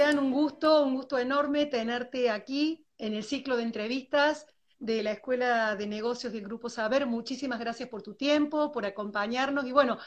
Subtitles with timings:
[0.00, 4.46] Sebastián, un gusto, un gusto enorme tenerte aquí en el ciclo de entrevistas
[4.78, 7.04] de la Escuela de Negocios del Grupo Saber.
[7.04, 9.98] Muchísimas gracias por tu tiempo, por acompañarnos y bueno,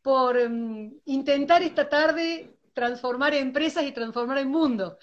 [0.00, 4.96] por um, intentar esta tarde transformar empresas y transformar el mundo.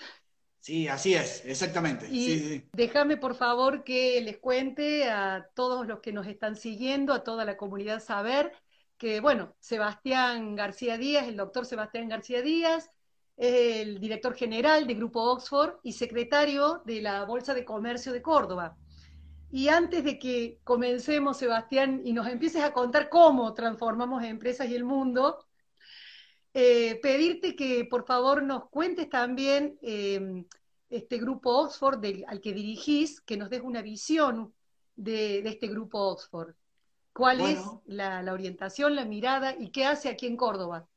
[0.60, 2.08] Sí, así es, exactamente.
[2.10, 7.24] Y déjame por favor que les cuente a todos los que nos están siguiendo, a
[7.24, 8.52] toda la comunidad Saber,
[8.98, 12.90] que bueno, Sebastián García Díaz, el doctor Sebastián García Díaz,
[13.38, 18.22] es el director general de Grupo Oxford y secretario de la Bolsa de Comercio de
[18.22, 18.78] Córdoba.
[19.52, 24.76] Y antes de que comencemos, Sebastián, y nos empieces a contar cómo transformamos empresas y
[24.76, 25.46] el mundo,
[26.56, 30.46] eh, pedirte que por favor nos cuentes también em,
[30.90, 34.54] este grupo Oxford al que dirigís, que nos des una visión
[34.96, 36.56] de, este grupo Oxford.
[37.12, 40.88] ¿Cuál es la, orientación, la mirada y qué hace aquí en Córdoba?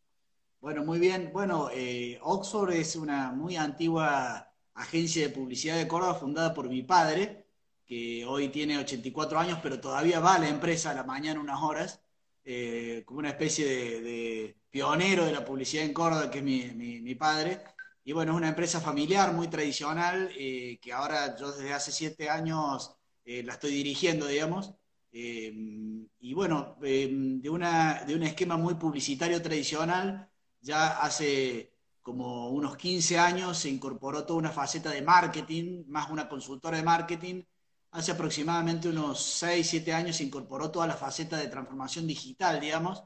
[0.67, 1.31] Bueno, muy bien.
[1.33, 6.83] Bueno, eh, Oxford es una muy antigua agencia de publicidad de Córdoba fundada por mi
[6.83, 7.47] padre,
[7.85, 11.63] que hoy tiene 84 años, pero todavía va a la empresa a la mañana unas
[11.63, 12.03] horas,
[12.45, 17.61] eh, como una especie de, pionero de la publicidad en Córdoba, que es mi, padre.
[18.03, 22.29] Y bueno, es una empresa familiar muy tradicional, eh, que ahora yo desde hace siete
[22.29, 24.75] años eh, la estoy dirigiendo, digamos.
[25.13, 30.29] y bueno, de, una, de un esquema muy publicitario tradicional,
[30.61, 36.29] ya hace como unos 15 años se incorporó toda una faceta de marketing, más una
[36.29, 37.43] consultora de marketing,
[37.91, 43.05] hace aproximadamente unos 6, 7 años se incorporó toda la faceta de transformación digital, digamos.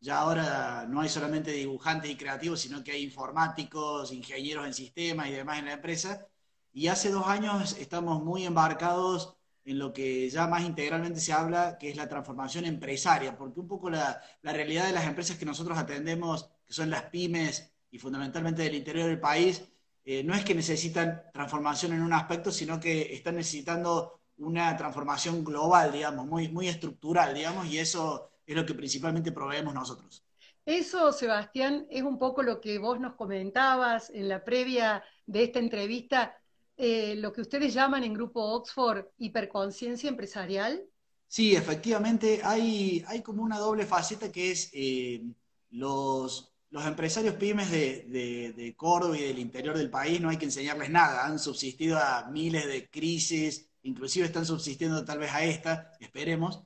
[0.00, 5.28] Ya ahora no hay solamente dibujantes y creativos, sino que hay informáticos, ingenieros en sistemas
[5.28, 6.26] y demás en la empresa.
[6.72, 11.76] Y hace dos años estamos muy embarcados en lo que ya más integralmente se habla,
[11.78, 15.44] que es la transformación empresaria, porque un poco la, la realidad de las empresas que
[15.44, 19.60] nosotros atendemos, que son las pymes y fundamentalmente del interior del país,
[20.04, 25.42] eh, no es que necesitan transformación en un aspecto, sino que están necesitando una transformación
[25.42, 30.24] global, digamos, muy, muy estructural, digamos, y eso es lo que principalmente proveemos nosotros.
[30.64, 35.58] Eso, Sebastián, es un poco lo que vos nos comentabas en la previa de esta
[35.58, 36.38] entrevista,
[36.76, 40.84] eh, lo que ustedes llaman en Grupo Oxford hiperconciencia empresarial.
[41.26, 45.24] Sí, efectivamente, hay, hay como una doble faceta que es eh,
[45.70, 50.44] los, los empresarios pymes de, de, Córdoba y del interior del país, no hay que
[50.44, 55.92] enseñarles nada, han subsistido a miles de crisis, inclusive están subsistiendo tal vez a esta,
[56.00, 56.62] esperemos.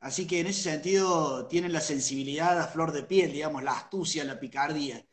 [0.00, 4.24] Así que en ese sentido tienen la sensibilidad a flor de piel, digamos, la astucia,
[4.24, 5.04] la picardía.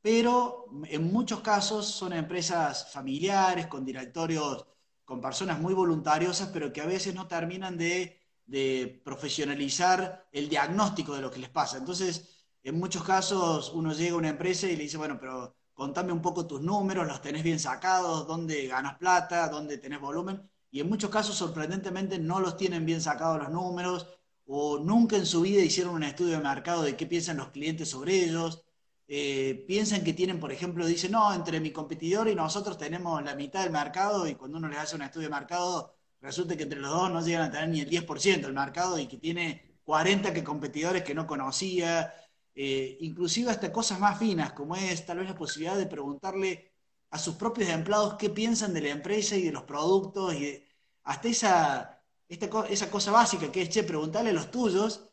[0.00, 4.66] Pero en muchos casos son empresas familiares, con directorios,
[5.04, 11.20] con personas muy voluntariosas, pero que a veces no terminan de profesionalizar el diagnóstico de
[11.22, 11.78] lo que les pasa.
[11.78, 16.12] Entonces, en muchos casos uno llega a una empresa y le dice, bueno, pero contame
[16.12, 20.80] un poco tus números, los tenés bien sacados, dónde ganas plata, dónde tenés volumen y
[20.80, 24.08] en muchos casos sorprendentemente no los tienen bien sacados los números
[24.46, 27.90] o nunca en su vida hicieron un estudio de mercado de qué piensan los clientes
[27.90, 28.64] sobre ellos.
[29.06, 33.34] Eh, piensan que tienen, por ejemplo, dicen, no, entre mi competidor y nosotros tenemos la
[33.34, 36.80] mitad del mercado y cuando uno les hace un estudio de mercado resulta que entre
[36.80, 40.32] los dos no llegan a tener ni el 10% del mercado y que tiene 40
[40.32, 42.14] que competidores que no conocía,
[42.54, 46.72] eh, inclusive hasta cosas más finas, como es tal vez la posibilidad de preguntarle
[47.10, 50.62] a sus propios empleados qué piensan de la empresa y de los productos, y
[51.04, 55.08] hasta esa, esa cosa básica que es, che, preguntarle a los tuyos,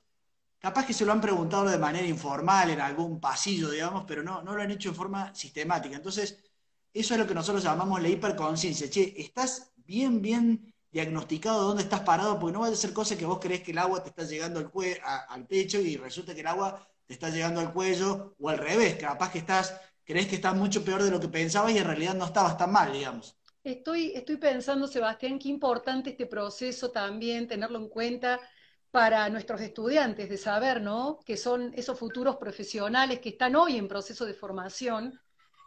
[0.59, 4.41] capaz que se lo han preguntado de manera informal en algún pasillo, digamos, pero no,
[4.43, 5.95] no lo han hecho en forma sistemática.
[5.95, 6.37] Entonces,
[6.93, 8.89] eso es lo que nosotros llamamos la hiperconciencia.
[8.89, 13.17] Che, estás bien, bien diagnosticado de dónde estás parado, porque no va a ser cosa
[13.17, 16.47] que vos crees que el agua te está llegando al pecho y resulta que el
[16.47, 20.55] agua te está llegando al cuello, o al revés, capaz que estás crees que estás
[20.55, 23.35] mucho peor de lo que pensabas y en realidad no estabas tan mal, digamos.
[23.63, 28.39] Estoy, estoy pensando, Sebastián, qué importante este proceso también, tenerlo en cuenta
[28.91, 31.19] para nuestros estudiantes, de saber, ¿no?
[31.25, 35.19] Que son esos futuros profesionales que están hoy en proceso de formación,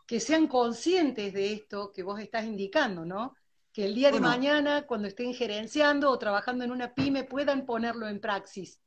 [0.06, 3.34] que sean conscientes de esto que vos estás indicando, ¿no?
[3.72, 8.06] Que el día de mañana, cuando estén gerenciando o trabajando en una pyme, puedan ponerlo
[8.06, 8.80] en praxis.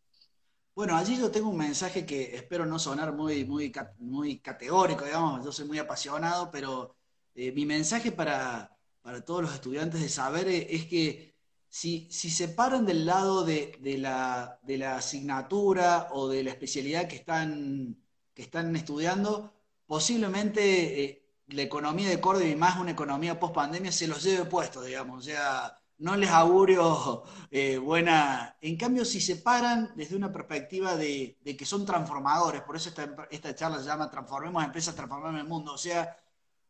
[0.76, 5.44] Bueno, allí yo tengo un mensaje que espero no sonar muy, muy, muy categórico, digamos,
[5.46, 6.98] yo soy muy apasionado, pero
[7.34, 8.78] eh, mi mensaje para,
[9.26, 11.36] todos los estudiantes de saber es que
[11.70, 17.08] si, si se paran del lado de, la, de, la, asignatura o de la especialidad
[17.08, 17.98] que están,
[18.34, 19.54] que están estudiando,
[19.86, 24.46] posiblemente eh, la economía de Córdoba y más una economía post pandemia se los lleve
[24.46, 25.20] puesto, digamos.
[25.20, 28.58] O sea, no les augurio eh, buena.
[28.62, 33.16] En cambio, si se paran desde una perspectiva de, que son transformadores, por eso esta,
[33.32, 35.74] esta, charla se llama Transformemos Empresas, Transformemos el Mundo.
[35.74, 36.18] O sea,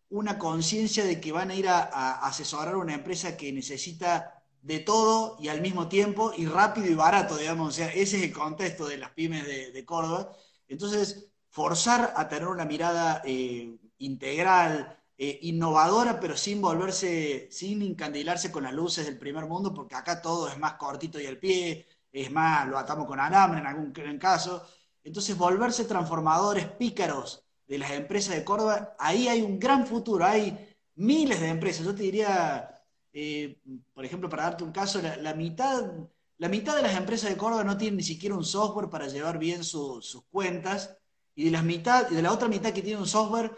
[0.10, 4.80] una conciencia de que van a ir a, asesorar a una empresa que necesita de
[4.80, 7.70] todo y al mismo tiempo y rápido y barato, digamos.
[7.70, 10.32] O sea, ese es el contexto de las pymes de, Córdoba.
[10.68, 18.52] Entonces, forzar a tener una mirada eh, integral, eh, innovadora, pero sin volverse, sin encandilarse
[18.52, 21.88] con las luces del primer mundo, porque acá todo es más cortito y al pie,
[22.12, 24.66] es más, lo atamos con alambre en algún caso.
[25.04, 30.76] Entonces, volverse transformadores, pícaros de las empresas de Córdoba, ahí hay un gran futuro, hay
[30.96, 31.86] miles de empresas.
[31.86, 32.70] Yo te diría,
[33.14, 33.62] eh,
[33.94, 35.92] por ejemplo, para darte un caso, la, mitad,
[36.38, 39.38] la mitad de las empresas de Córdoba no tienen ni siquiera un software para llevar
[39.38, 40.98] bien sus cuentas,
[41.36, 43.52] y de, las mitad, y de la otra mitad que tiene un software,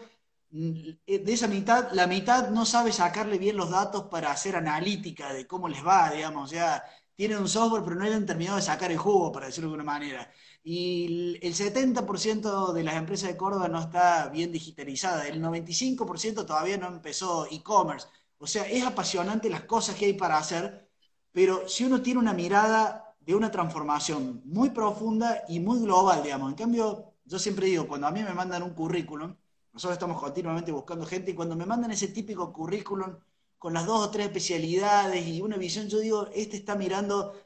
[0.50, 5.46] de esa mitad, la mitad no sabe sacarle bien los datos para hacer analítica de
[5.46, 6.82] cómo les va, digamos, o sea,
[7.14, 9.92] tienen un software pero no han terminado de sacar el jugo, para decirlo de alguna
[9.92, 10.30] manera.
[10.62, 16.76] Y el 70% de las empresas de Córdoba no está bien digitalizada, el 95% todavía
[16.78, 18.06] no empezó e-commerce.
[18.38, 20.88] O sea, es apasionante las cosas que hay para hacer,
[21.32, 26.50] pero si uno tiene una mirada de una transformación muy profunda y muy global, digamos,
[26.50, 29.36] en cambio, yo siempre digo, cuando a mí me mandan un currículum,
[29.78, 33.16] nosotros estamos continuamente buscando gente y cuando me mandan ese típico currículum
[33.58, 37.40] con las dos o tres especialidades y una visión, yo digo, este está mirando,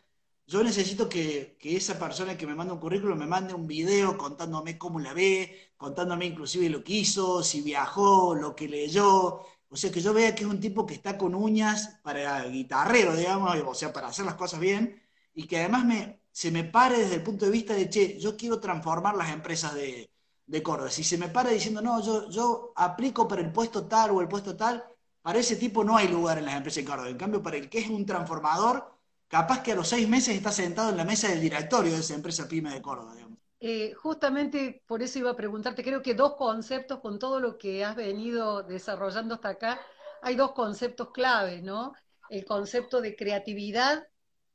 [0.47, 4.79] yo necesito que, esa persona que me manda un currículum me mande un video contándome
[4.79, 9.93] cómo la ve, contándome inclusive lo que hizo, si viajó, lo que leyó, o sea,
[9.93, 13.75] que yo vea que es un tipo que está con uñas para guitarrero, digamos, o
[13.75, 15.03] sea, para hacer las cosas bien,
[15.35, 18.39] y que además me, se me pare desde el punto de vista de, che, yo
[18.39, 20.13] quiero transformar las empresas de,
[20.47, 20.91] de Córdoba.
[20.91, 24.29] Si se me para diciendo, no, yo, yo aplico para el puesto tal o el
[24.29, 24.85] puesto tal,
[25.23, 27.09] para ese tipo no hay lugar en las empresas de Córdoba.
[27.09, 28.93] En cambio, para el que es un transformador,
[29.29, 32.15] capaz que a los seis meses está sentado en la mesa del directorio de esa
[32.15, 33.15] empresa pyme de Córdoba.
[33.61, 37.85] Eh, justamente por eso iba a preguntarte, creo que dos conceptos con todo lo que
[37.85, 39.81] has venido desarrollando hasta acá,
[40.21, 41.93] hay dos conceptos claves, ¿no?
[42.29, 44.05] El concepto de creatividad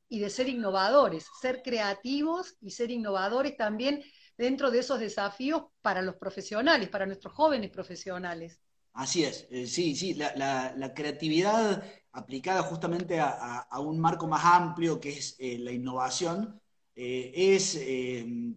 [0.10, 4.04] y de ser innovadores, ser creativos y ser innovadores también
[4.38, 8.60] dentro de esos desafíos para los profesionales, para nuestros jóvenes profesionales.
[8.94, 15.10] Así es, eh, sí, sí, la, creatividad aplicada justamente a, un marco más amplio que
[15.10, 16.60] es eh, la innovación,
[16.96, 17.80] eh, es,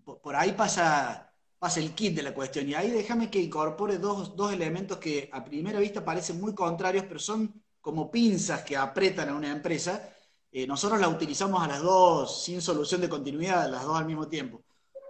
[0.05, 2.67] por ahí pasa, pasa el kit de la cuestión.
[2.69, 7.05] Y ahí déjame que incorpore dos, dos elementos que a primera vista parecen muy contrarios,
[7.07, 10.11] pero son como pinzas que apretan a una empresa.
[10.67, 14.63] nosotros la utilizamos a las dos sin solución de continuidad, las dos al mismo tiempo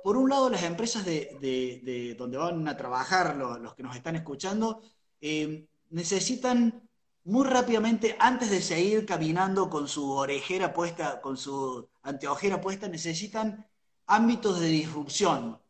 [0.02, 4.82] por un lado, las empresas de, donde van a trabajar los, que nos están escuchando
[5.20, 6.88] eh, necesitan
[7.24, 13.66] muy rápidamente, antes de seguir caminando con su orejera puesta, con su anteojera puesta, necesitan
[14.06, 15.60] ámbitos de disrupción,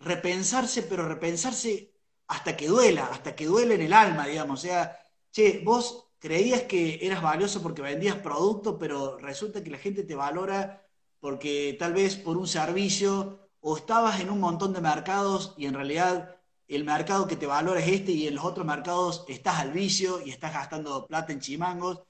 [0.00, 1.94] repensarse, pero repensarse
[2.26, 4.60] hasta que duela, hasta que duele en el alma, digamos.
[4.60, 4.98] O sea,
[5.30, 10.14] che, vos creías que eras valioso porque vendías producto, pero resulta que la gente te
[10.14, 10.82] valora
[11.20, 15.74] porque tal vez por un servicio o estabas en un montón de mercados y en
[15.74, 16.36] realidad
[16.68, 20.20] el mercado que te valora es este y en los otros mercados estás al vicio
[20.24, 22.00] y estás gastando plata en chimangos,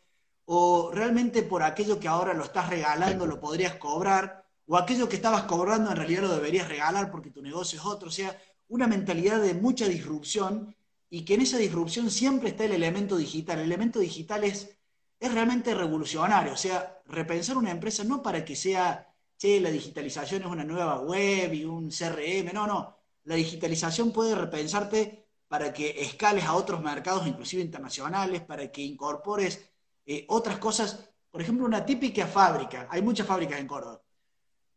[0.45, 5.17] o realmente por aquello que ahora lo estás regalando lo podrías cobrar, o aquello que
[5.17, 8.87] estabas cobrando en realidad lo deberías regalar porque tu negocio es otro, o sea, una
[8.87, 10.77] mentalidad de mucha disrupción
[11.09, 13.61] y que en esa disrupción siempre está el elemento digital.
[13.61, 14.77] El elemento digital es,
[15.19, 19.06] es realmente revolucionario, o sea, repensar una empresa no para que sea
[19.39, 22.53] che, la digitalización es una nueva web y un CRM.
[22.53, 22.97] No, no.
[23.25, 29.71] La digitalización puede repensarte para que escales a otros mercados, inclusive internacionales, para que incorpores
[30.05, 31.11] eh, otras cosas.
[31.31, 32.89] Por ejemplo, una típica fábrica.
[32.91, 34.03] Hay muchas fábricas en Córdoba.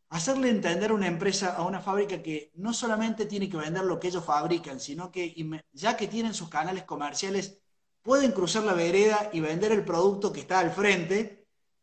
[0.10, 4.08] Hacerle entender una empresa, a una fábrica que no solamente tiene que vender lo que
[4.08, 5.36] ellos fabrican, sino que
[5.72, 7.62] ya que tienen sus canales comerciales,
[8.02, 11.39] pueden cruzar la vereda y vender el producto que está al frente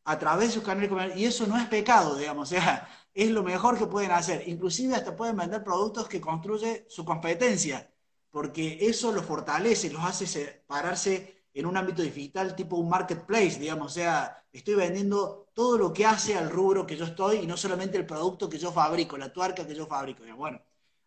[0.06, 3.30] a través de sus canales comerciales, y eso no es pecado, digamos, o sea, es
[3.30, 4.48] lo mejor que pueden hacer.
[4.48, 7.90] Inclusive hasta pueden vender productos que construye su competencia,
[8.30, 13.92] porque eso los fortalece, los hace pararse en un ámbito digital tipo un marketplace, digamos,
[13.92, 17.56] o sea, estoy vendiendo todo lo que hace al rubro que yo estoy y no
[17.56, 20.22] solamente el producto que yo fabrico, la tuerca que yo fabrico.
[20.36, 20.60] Bueno,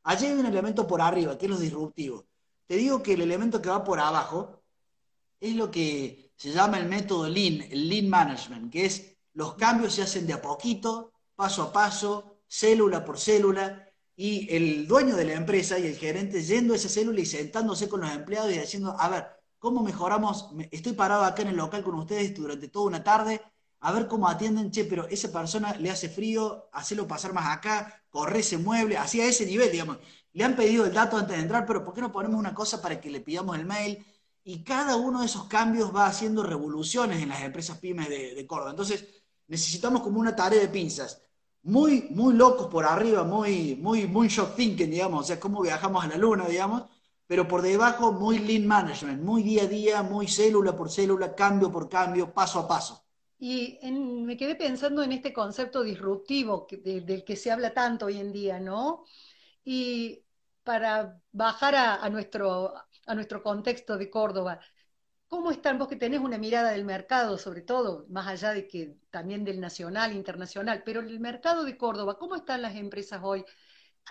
[0.03, 2.25] allí hay un elemento por arriba, que es lo disruptivo.
[2.67, 4.61] Te digo que el elemento que va por abajo
[5.39, 9.93] es lo que se llama el método Lean, el Lean Management, que es los cambios
[9.93, 15.25] se hacen de a poquito, paso a paso, célula por célula, y el dueño de
[15.25, 18.57] la empresa y el gerente yendo a esa célula y sentándose con los empleados y
[18.57, 19.27] diciendo, a ver,
[19.59, 20.51] ¿cómo mejoramos?
[20.71, 23.41] Estoy parado acá en el local con ustedes durante toda una tarde,
[23.81, 28.01] a ver cómo atienden, che, pero esa persona le hace frío, hacelo pasar más acá,
[28.09, 29.97] corre ese mueble, así ese nivel, digamos.
[30.31, 32.81] Le han pedido el dato antes de entrar, pero ¿por qué no ponemos una cosa
[32.81, 34.05] para que le pidamos el mail?
[34.49, 38.71] Y cada uno de esos cambios va haciendo revoluciones en las empresas pymes de, Córdoba.
[38.71, 39.05] Entonces,
[39.45, 41.21] necesitamos como una tarea de pinzas.
[41.61, 46.03] Muy, muy locos por arriba, muy, muy, muy shock thinking, digamos, o sea, cómo viajamos
[46.03, 46.85] a la luna, digamos,
[47.27, 51.71] pero por debajo muy lean management, muy día a día, muy célula por célula, cambio
[51.71, 53.05] por cambio, paso a paso.
[53.37, 58.31] Y me quedé pensando en este concepto disruptivo del que se habla tanto hoy en
[58.31, 59.03] día, ¿no?
[59.63, 60.23] Y
[60.63, 62.73] para bajar a, nuestro,
[63.09, 64.59] a nuestro contexto de Córdoba,
[65.27, 68.97] ¿cómo están vos que tenés una mirada del mercado, sobre todo, más allá de que
[69.09, 73.43] también del nacional, internacional, pero el mercado de Córdoba, ¿cómo están las empresas hoy?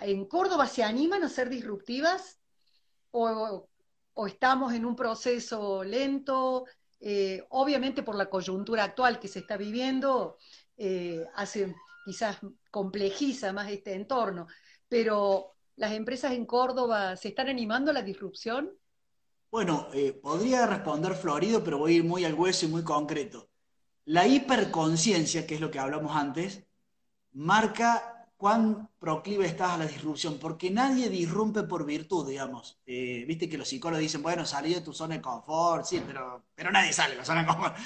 [0.01, 2.39] ¿En Córdoba se animan a ser disruptivas?
[3.11, 3.69] o,
[4.27, 6.65] estamos en un proceso lento,
[7.01, 10.37] eh, obviamente por la coyuntura actual que se está viviendo,
[10.77, 11.75] eh, hace
[12.05, 12.39] quizás
[12.71, 14.47] complejiza más este entorno,
[14.89, 18.73] pero las empresas en Córdoba se están animando a la disrupción.
[19.51, 23.49] Bueno, eh, podría responder Florido, pero voy a ir muy al hueso y muy concreto.
[24.07, 26.65] La hiperconciencia, que es lo que hablamos antes,
[27.33, 32.81] marca cuán proclive estás a la disrupción, porque nadie disrumpe por virtud, digamos.
[32.87, 36.47] Eh, viste que los psicólogos dicen, bueno, salí de tu zona de confort, sí, pero,
[36.55, 37.77] pero nadie sale de la zona de confort.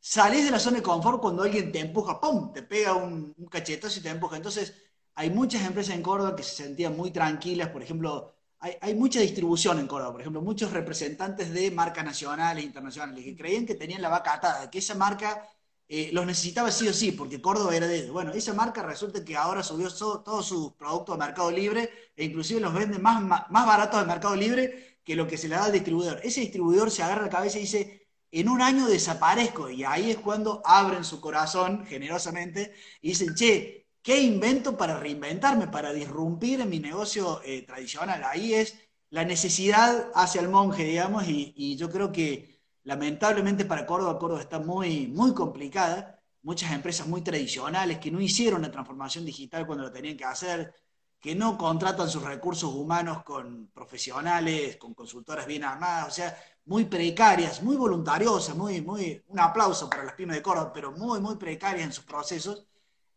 [0.00, 3.46] Salís de la zona de confort cuando alguien te empuja, ¡pum!, te pega un, un
[3.46, 4.36] cachetazo y te empuja.
[4.36, 4.74] Entonces,
[5.14, 8.33] hay muchas empresas en Córdoba que se sentían muy tranquilas, por ejemplo,
[8.80, 13.36] hay, mucha distribución en Córdoba, por ejemplo, muchos representantes de marcas nacionales e internacionales que
[13.36, 15.48] creían que tenían la vaca atada, que esa marca
[15.88, 18.10] eh, los necesitaba sí o sí, porque Córdoba era de.
[18.10, 22.60] Bueno, esa marca resulta que ahora subió todos sus productos a Mercado Libre e inclusive
[22.60, 25.72] los vende más, más, baratos en Mercado Libre que lo que se le da al
[25.72, 26.20] distribuidor.
[26.24, 29.70] Ese distribuidor se agarra la cabeza y dice, en un año desaparezco.
[29.70, 35.66] Y ahí es cuando abren su corazón generosamente y dicen, che, ¿qué invento para reinventarme,
[35.68, 38.22] para disrumpir en mi negocio eh, tradicional?
[38.24, 38.78] Ahí es
[39.10, 44.58] la necesidad hacia el monje, digamos, y yo creo que Lamentablemente para Córdoba, Córdoba está
[44.58, 46.20] muy, muy complicada.
[46.42, 50.74] Muchas empresas muy tradicionales que no hicieron la transformación digital cuando lo tenían que hacer,
[51.18, 56.84] que no contratan sus recursos humanos con profesionales, con consultoras bien armadas, o sea, muy
[56.84, 61.36] precarias, muy voluntariosas, muy, muy, un aplauso para las pymes de Córdoba, pero muy, muy
[61.36, 62.66] precarias en sus procesos.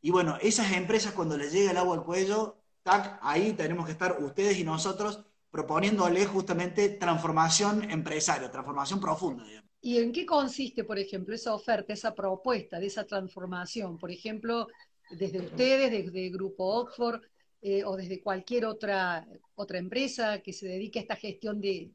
[0.01, 3.92] Y bueno, esas empresas cuando les llega el agua al cuello, tac, ahí tenemos que
[3.92, 9.44] estar ustedes y nosotros proponiéndole justamente transformación empresaria, transformación profunda.
[9.82, 13.98] ¿Y en qué consiste, por ejemplo, esa oferta, esa propuesta de esa transformación?
[13.98, 14.68] Por ejemplo,
[15.10, 17.22] desde ustedes, desde Grupo Oxford
[17.62, 21.92] eh, o desde cualquier otra, otra empresa que se dedique a esta gestión de,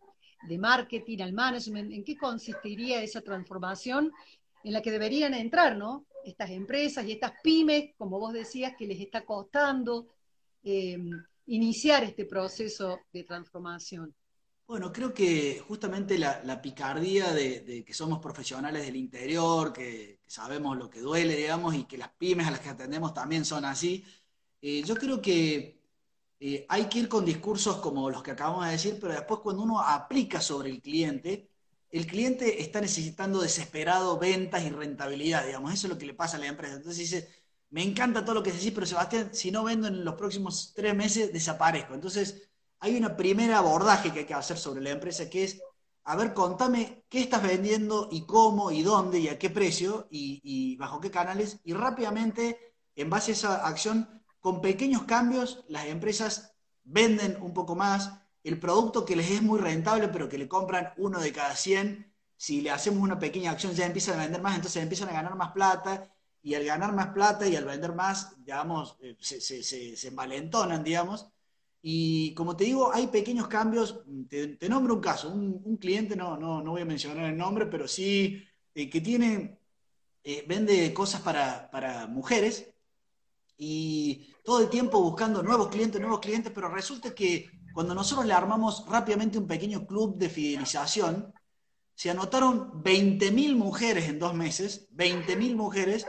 [0.49, 4.13] de marketing, al management, ¿en qué consistiría esa transformación
[4.65, 6.07] en la que deberían entrar, ¿no?
[6.25, 10.09] Estas empresas y estas pymes, como vos decías, que les está costando.
[10.62, 10.99] Eh,
[11.47, 14.14] iniciar este proceso de transformación?
[14.67, 20.88] Bueno, creo que justamente la, picardía de, que somos profesionales del interior, que, sabemos lo
[20.88, 24.05] que duele, digamos, y que las pymes a las que atendemos también son así,
[24.62, 25.83] eh, yo creo que
[26.41, 29.62] eh, hay que ir con discursos como los que acabamos de decir, pero después cuando
[29.62, 31.50] uno aplica sobre el cliente,
[31.93, 36.39] el cliente está necesitando desesperado ventas y rentabilidad, digamos, eso es lo que le pasa
[36.39, 36.77] a la empresa.
[36.77, 37.29] Entonces dice,
[37.71, 40.95] me encanta todo lo que decís, pero Sebastián, si no vendo en los próximos tres
[40.95, 41.95] meses, desaparezco.
[41.95, 45.61] Entonces, hay una primera abordaje que hay que hacer sobre la empresa, que es,
[46.05, 50.77] a ver, contame qué estás vendiendo y cómo y dónde y a qué precio y,
[50.77, 51.61] bajo qué canales.
[51.65, 57.77] Y rápidamente, en base a esa acción, con pequeños cambios, las empresas venden un poco
[57.77, 58.22] más.
[58.45, 62.13] El producto que les es muy rentable, pero que le compran uno de cada 100,
[62.37, 65.37] si le hacemos una pequeña acción ya empiezan a vender más, entonces empiezan a ganar
[65.37, 69.63] más plata y al ganar más plata y al vender más, digamos, eh, se, se,
[69.63, 71.29] se, envalentonan, digamos.
[71.81, 74.03] Y como te digo, hay pequeños cambios.
[74.29, 77.87] Te, nombro un caso, un, cliente, no, no, no, voy a mencionar el nombre, pero
[77.87, 78.45] sí
[78.75, 79.61] eh, que tiene,
[80.25, 82.75] eh, vende cosas para, para, mujeres
[83.57, 88.35] y todo el tiempo buscando nuevos clientes, nuevos clientes, pero resulta que cuando nosotros le
[88.35, 91.33] armamos rápidamente un pequeño club de fidelización,
[91.95, 96.07] se anotaron 20.000 mujeres en dos meses, 20.000 mujeres,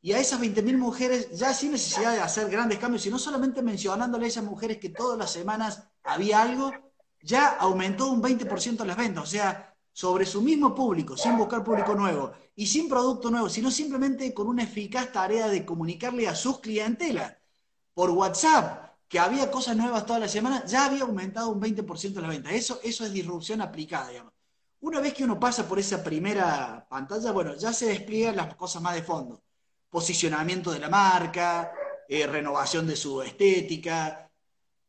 [0.00, 4.26] y a esas 20.000 mujeres, ya sin necesidad de hacer grandes cambios, sino solamente mencionándole
[4.26, 6.72] a esas mujeres que todas las semanas había algo,
[7.22, 9.24] ya aumentó un 20% las ventas.
[9.24, 13.70] O sea, sobre su mismo público, sin buscar público nuevo y sin producto nuevo, sino
[13.70, 17.34] simplemente con una eficaz tarea de comunicarle a sus clientelas
[17.94, 22.30] por WhatsApp que había cosas nuevas todas las semanas, ya había aumentado un 20% las
[22.30, 22.52] ventas.
[22.52, 24.32] Eso, eso es disrupción aplicada, digamos.
[24.80, 28.82] Una vez que uno pasa por esa primera pantalla, bueno, ya se despliegan las cosas
[28.82, 29.42] más de fondo
[29.96, 31.72] posicionamiento de la marca,
[32.06, 34.30] eh, renovación de su estética,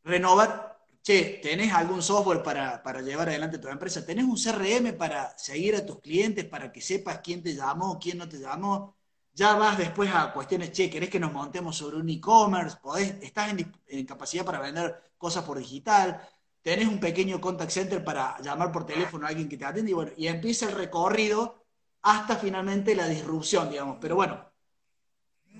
[0.04, 4.06] renovar, che, ¿tenés algún software para, para, llevar adelante tu empresa?
[4.06, 8.18] ¿Tenés un CRM para seguir a tus clientes, para que sepas quién te llamó, quién
[8.18, 8.97] no te llamó?
[9.38, 12.80] Ya vas después a cuestiones, che, ¿querés que nos montemos sobre un e-commerce?
[13.22, 13.54] ¿Estás
[13.88, 16.20] en, capacidad para vender cosas por digital?
[16.60, 19.92] ¿Tenés un pequeño contact center para llamar por teléfono a alguien que te atiende?
[19.92, 21.68] Y bueno, y empieza el recorrido
[22.02, 24.00] hasta finalmente la disrupción, digamos.
[24.02, 24.44] Pero bueno,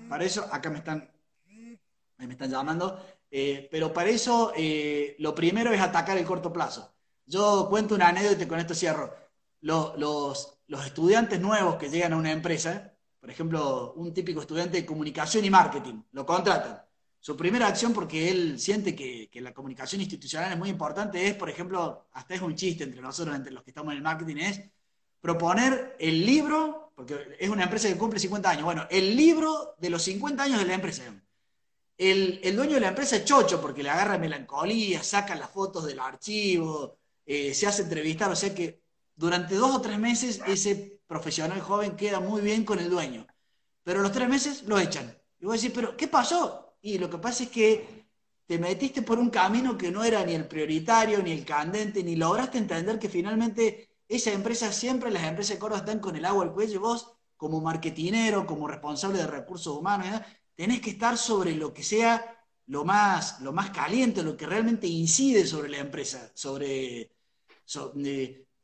[0.08, 1.08] para eso, acá me están,
[1.46, 3.00] me están llamando.
[3.30, 6.96] Eh, pero para eso, eh, lo primero es atacar el corto plazo.
[7.26, 9.14] Yo cuento una anécdota con esto cierro.
[9.60, 9.96] Los,
[10.66, 15.44] los, estudiantes nuevos que llegan a una empresa, por ejemplo, un típico estudiante de comunicación
[15.44, 16.82] y marketing, lo contratan.
[17.20, 21.34] Su primera acción, porque él siente que, que, la comunicación institucional es muy importante, es,
[21.34, 24.36] por ejemplo, hasta es un chiste entre nosotros, entre los que estamos en el marketing,
[24.36, 24.62] es
[25.20, 29.90] proponer el libro, porque es una empresa que cumple 50 años, bueno, el libro de
[29.90, 31.02] los 50 años de la empresa.
[31.96, 35.98] El, dueño de la empresa es chocho porque le agarra melancolía, saca las fotos del
[35.98, 36.96] archivo,
[37.26, 38.80] eh, se hace entrevistar, o sea que
[39.16, 43.26] durante dos o tres meses ese profesional joven queda muy bien con el dueño,
[43.82, 45.18] pero los tres meses lo echan.
[45.40, 46.76] Y voy a decir, pero ¿qué pasó?
[46.80, 48.06] Y lo que pasa es que
[48.46, 52.14] te metiste por un camino que no era ni el prioritario, ni el candente, ni
[52.14, 56.44] lograste entender que finalmente esa empresa, siempre las empresas de Córdoba están con el agua
[56.44, 60.22] al cuello, y vos como marketinero, como responsable de recursos humanos,
[60.54, 64.86] tenés que estar sobre lo que sea lo más, lo más caliente, lo que realmente
[64.86, 67.12] incide sobre la empresa, sobre,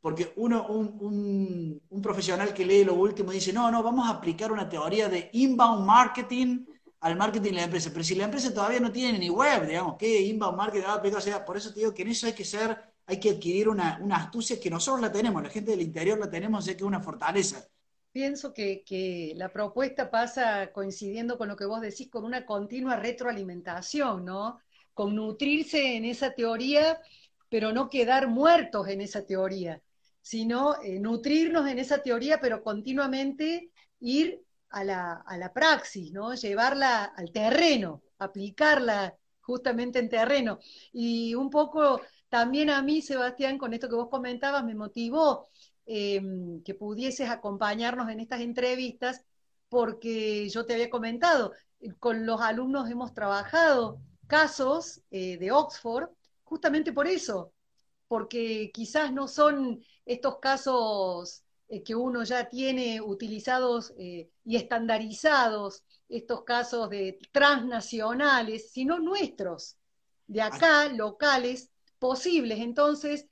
[0.05, 4.51] porque uno, un, un, profesional que lee lo último dice, no, no, vamos a aplicar
[4.51, 6.63] una teoría de inbound marketing
[6.99, 9.95] al marketing de la empresa, pero si la empresa todavía no tiene ni web, digamos,
[9.97, 11.43] ¿qué inbound marketing va a aplicar?
[11.43, 14.17] Por eso te digo que en eso hay que ser, hay que adquirir una, una
[14.17, 17.01] astucia que nosotros la tenemos, la gente del interior la tenemos, sé que es una
[17.01, 17.67] fortaleza
[18.11, 24.23] pienso que, la propuesta pasa coincidiendo con lo que vos decís, con una continua retroalimentación,
[24.23, 24.59] ¿no?
[24.93, 27.01] Con nutrirse en esa teoría,
[27.49, 29.81] pero no quedar muertos en esa teoría,
[30.25, 36.33] sino eh, nutrirnos en esa teoría, pero continuamente ir a la, a la praxis, ¿no?
[36.33, 40.57] Llevarla al terreno, aplicarla justamente en terreno.
[40.91, 45.47] Y un poco también a mí, Sebastián, con esto que vos comentabas, me motivó
[45.87, 49.23] Em, que pudieses acompañarnos en estas entrevistas,
[49.69, 56.09] porque yo te había comentado, eh, con los alumnos hemos trabajado casos eh, de Oxford,
[56.43, 57.53] justamente por eso,
[58.07, 66.43] porque quizás no son estos casos eh, que uno ya tiene utilizados y estandarizados, estos
[66.43, 69.77] casos de transnacionales, sino nuestros,
[70.27, 72.59] de acá, locales, posibles.
[72.59, 73.27] Entonces,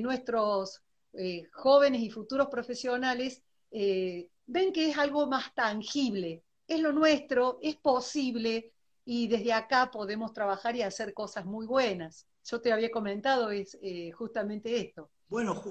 [0.00, 0.82] nuestros
[1.18, 7.58] eh, jóvenes y futuros profesionales eh, ven que es algo más tangible, es lo nuestro,
[7.62, 8.72] es posible
[9.06, 12.26] y desde acá podemos trabajar y hacer cosas muy buenas.
[12.44, 15.10] Yo te había comentado es eh, justamente esto.
[15.28, 15.62] Bueno,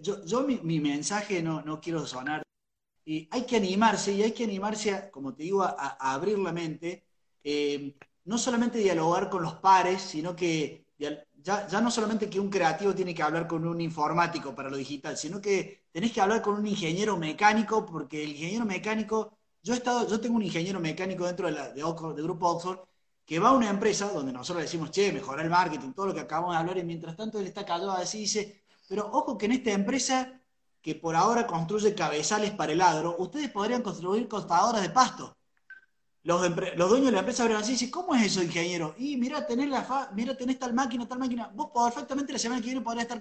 [0.00, 2.42] yo, mi, mensaje no, no quiero sonar.
[3.04, 5.74] Y hay que animarse y hay que animarse, como te digo, a,
[6.12, 7.06] abrir la mente,
[8.24, 10.86] no solamente dialogar con los pares, sino que
[11.46, 15.16] ya, no solamente que un creativo tiene que hablar con un informático para lo digital,
[15.16, 19.76] sino que tenés que hablar con un ingeniero mecánico, porque el ingeniero mecánico, yo he
[19.76, 21.82] estado, yo tengo un ingeniero mecánico dentro de, la, de,
[22.22, 22.80] Grupo Oxford,
[23.24, 26.20] que va a una empresa donde nosotros decimos, che, mejorar el marketing, todo lo que
[26.20, 29.52] acabamos de hablar, y mientras tanto él está callado así, dice, pero ojo que en
[29.52, 30.40] esta empresa
[30.82, 35.36] que por ahora construye cabezales para el agro, ustedes podrían construir costadoras de pasto
[36.26, 36.40] los,
[36.90, 38.96] dueños de la empresa abren así y dicen, ¿cómo es eso, ingeniero?
[38.98, 41.52] Y mira, tenés, la mira, tenés tal máquina, tal máquina.
[41.54, 43.20] Vos perfectamente la semana que viene podrías estar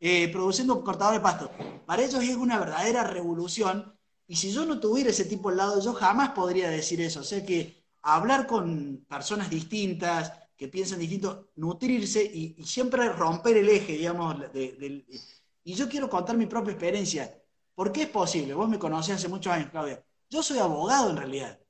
[0.00, 1.50] eh, produciendo cortadores de pasto.
[1.84, 3.94] Para ellos es una verdadera revolución.
[4.26, 7.20] Y si yo no tuviera ese tipo al lado, yo jamás podría decir eso.
[7.20, 13.68] O sea que hablar con personas distintas, que piensan distinto, nutrirse y, siempre romper el
[13.68, 14.36] eje, digamos.
[14.52, 17.40] y yo quiero contar mi propia experiencia.
[17.76, 18.54] ¿Por qué es posible?
[18.54, 20.04] Vos me conocés hace muchos años, Claudia.
[20.28, 21.60] Yo soy abogado en realidad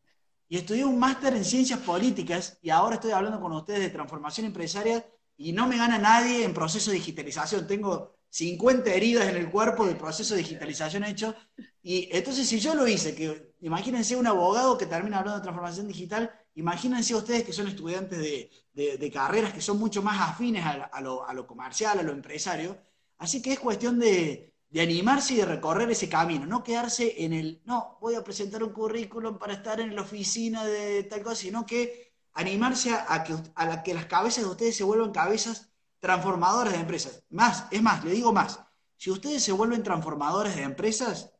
[0.48, 4.46] y estudié un máster en ciencias políticas y ahora estoy hablando con ustedes de transformación
[4.46, 5.04] empresarial
[5.36, 7.66] y no me gana nadie en proceso de digitalización.
[7.66, 11.34] Tengo 50 heridas en el cuerpo del proceso de digitalización hecho.
[11.82, 15.88] Y entonces, si yo lo hice, que imagínense un abogado que termina hablando de transformación
[15.88, 21.46] digital, imagínense ustedes que son estudiantes de, carreras que son mucho más afines a, lo,
[21.46, 22.76] comercial, a lo empresario.
[23.18, 27.62] Así que es cuestión de, animarse y de recorrer ese camino, no quedarse en el,
[27.64, 31.64] no, voy a presentar un currículum para estar en la oficina de tal cosa, sino
[31.64, 36.80] que animarse a, que, a que las cabezas de ustedes se vuelvan cabezas transformadoras de
[36.80, 37.22] empresas.
[37.30, 38.60] Más, es más, le digo más,
[38.96, 41.32] si ustedes se vuelven transformadores de empresas,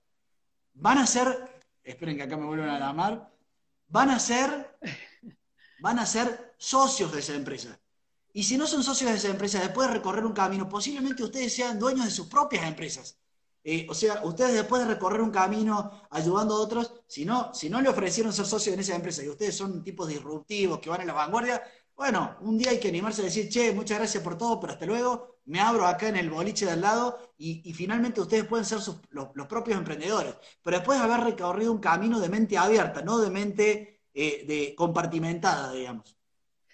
[0.74, 3.30] van a ser, esperen que acá me vuelvan a llamar,
[3.88, 4.78] van a ser,
[5.80, 7.80] van a ser socios de esa empresa.
[8.32, 11.54] Y si no son socios de esa empresa, después de recorrer un camino, posiblemente ustedes
[11.54, 13.18] sean dueños de sus propias empresas.
[13.64, 17.68] Eh, o sea, ustedes después de recorrer un camino ayudando a otros, si no, si
[17.68, 21.02] no le ofrecieron ser socios en esa empresa y ustedes son tipos disruptivos que van
[21.02, 21.62] a la vanguardia,
[21.98, 24.86] bueno, un día hay que animarse a decir, che, muchas gracias por todo, pero hasta
[24.86, 28.78] luego, me abro acá en el boliche de al lado y, finalmente ustedes pueden ser
[29.10, 30.34] los, propios emprendedores.
[30.62, 34.74] Pero después de haber recorrido un camino de mente abierta, no de mente eh, de
[34.74, 36.18] compartimentada, digamos.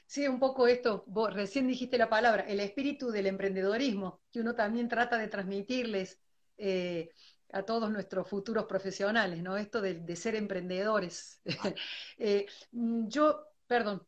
[0.06, 4.54] Sí, un poco esto, vos recién dijiste la palabra, el espíritu del emprendedorismo, que uno
[4.54, 6.20] también trata de transmitirles
[6.56, 7.10] eh,
[7.52, 9.58] a todos nuestros futuros profesionales, ¿no?
[9.58, 11.42] Esto de, ser emprendedores.
[12.16, 14.06] Eh, yo, perdón.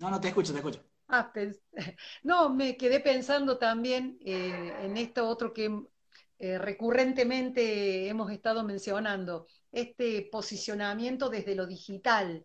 [0.00, 0.84] No, no, te escucho, te escucho.
[1.08, 1.32] Ah,
[2.24, 5.70] no, me quedé pensando también eh, en esto otro que
[6.38, 12.44] recurrentemente hemos estado mencionando, este posicionamiento desde lo digital.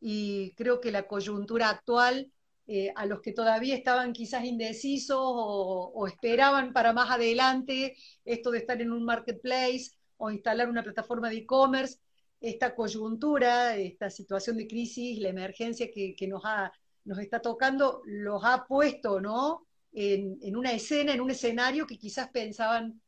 [0.00, 2.30] Y creo que la coyuntura actual
[2.68, 8.58] eh, a los que todavía estaban quizás indecisos o, esperaban para más adelante esto de
[8.58, 11.98] estar en un marketplace o instalar una plataforma de e-commerce,
[12.40, 16.72] esta coyuntura, esta situación de crisis, la emergencia que, nos, ha,
[17.04, 19.66] nos está tocando, los ha puesto ¿no?
[19.92, 23.00] en, una escena, en un escenario que quizás pensaban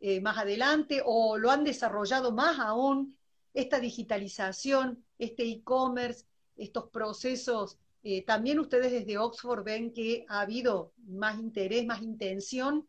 [0.00, 3.16] eh, más adelante o lo han desarrollado más aún,
[3.54, 6.24] esta digitalización, este e-commerce,
[6.56, 12.88] estos procesos eh, también ustedes desde Oxford ven que ha habido más interés, más intención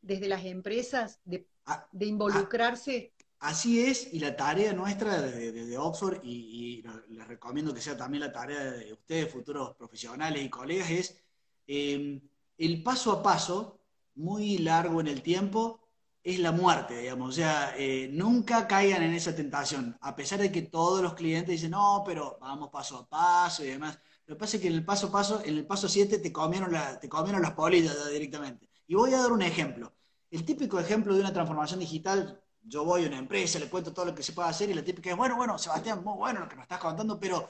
[0.00, 3.12] desde las empresas de, ah, involucrarse.
[3.40, 8.22] Ah, así es, y la tarea nuestra desde, Oxford, y, les recomiendo que sea también
[8.22, 11.22] la tarea de ustedes, futuros profesionales y colegas, es
[11.66, 12.20] em,
[12.56, 13.80] el paso a paso,
[14.14, 15.85] muy largo en el tiempo,
[16.26, 17.28] es la muerte, digamos.
[17.28, 21.52] O sea, eh, nunca caigan en esa tentación, a pesar de que todos los clientes
[21.52, 23.96] dicen, no, pero vamos paso a paso y demás.
[24.26, 26.32] Lo que pasa es que en el paso a paso, en el paso 7 te
[26.32, 28.68] comieron, te comieron las polillas directamente.
[28.88, 29.94] Y voy a dar un ejemplo.
[30.28, 34.06] El típico ejemplo de una transformación digital, yo voy a una empresa, le cuento todo
[34.06, 36.48] lo que se puede hacer y la típica es, bueno, bueno, Sebastián, muy bueno lo
[36.48, 37.48] que nos estás contando, pero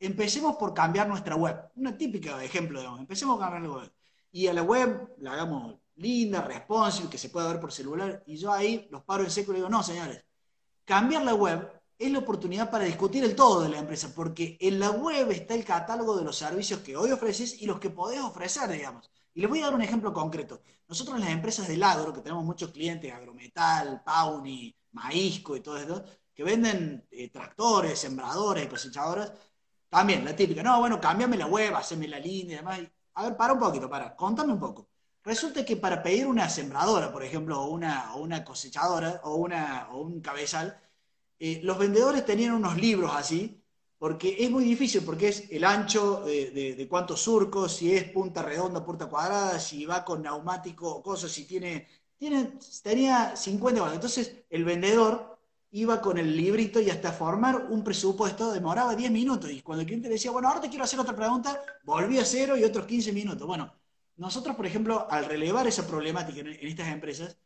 [0.00, 1.56] empecemos por cambiar nuestra web.
[1.76, 3.92] Una típica ejemplo, digamos, empecemos a cambiar la web.
[4.32, 8.36] Y a la web la hagamos linda, responsive, que se pueda ver por celular, y
[8.36, 10.24] yo ahí los paro en seco y digo, no, señores,
[10.84, 14.78] cambiar la web es la oportunidad para discutir el todo de la empresa, porque en
[14.78, 18.20] la web está el catálogo de los servicios que hoy ofreces y los que podés
[18.20, 19.10] ofrecer, digamos.
[19.34, 20.62] Y les voy a dar un ejemplo concreto.
[20.88, 25.78] Nosotros en las empresas del agro, que tenemos muchos clientes, Agrometal, Pauni, Maísco y todo
[25.78, 26.04] esto,
[26.34, 29.32] que venden eh, tractores, sembradores cosechadoras,
[29.88, 32.80] también la típica, no, bueno, cámbiame la web, haceme la línea y demás.
[33.14, 34.88] A ver, para un poquito, para, contame un poco.
[35.26, 40.80] Resulta que para pedir una sembradora, por ejemplo, o una, cosechadora, o, un cabezal,
[41.40, 43.60] eh, los vendedores tenían unos libros así,
[43.98, 48.84] porque es muy difícil, porque es el ancho de, cuántos surcos, si es punta redonda,
[48.84, 51.88] punta cuadrada, si va con neumático o cosas, si tiene,
[52.84, 53.94] tenía 50 cosas.
[53.96, 55.38] Entonces el vendedor
[55.72, 59.50] iba con el librito y hasta formar un presupuesto demoraba 10 minutos.
[59.50, 62.56] Y cuando el cliente decía, bueno, ahora te quiero hacer otra pregunta, volvía a cero
[62.56, 63.44] y otros 15 minutos.
[63.46, 63.72] Bueno,
[64.16, 67.36] nosotros, por ejemplo, al relevar esa problemática en estas empresas,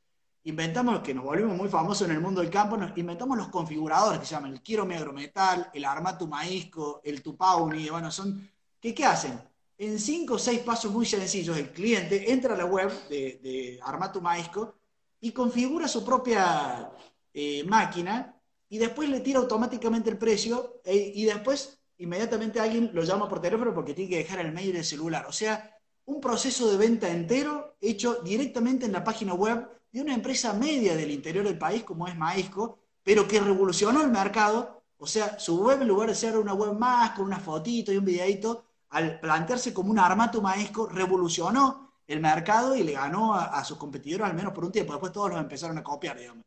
[0.45, 4.21] inventamos, que nos volvimos muy famosos en el mundo del campo, nos inventamos los configuradores
[4.21, 8.49] que se llaman el Quiero Metal, el Armatu Maísco, el Tupauni, bueno, son,
[8.81, 9.41] ¿qué, ¿qué hacen?
[9.79, 13.81] En cinco o seis pasos muy sencillos, el cliente entra a la web de, de
[13.83, 14.77] Armatu Maísco
[15.21, 16.91] y configura su propia
[17.33, 18.35] eh, máquina
[18.69, 23.41] y después le tira automáticamente el precio e, y después inmediatamente alguien lo llama por
[23.41, 25.27] teléfono porque tiene que dejar el mail del celular.
[25.27, 30.15] O sea, un proceso de venta entero hecho directamente en la página web de una
[30.15, 34.83] empresa media del interior del país como es Maísco, pero que revolucionó el mercado.
[34.99, 37.97] O sea, su web en lugar de ser una web más con una fotito y
[37.97, 43.63] un videito, al plantearse como un armato Maísco, revolucionó el mercado y le ganó a,
[43.65, 44.93] sus competidores al menos por un tiempo.
[44.93, 46.45] Después todos los empezaron a copiar, digamos.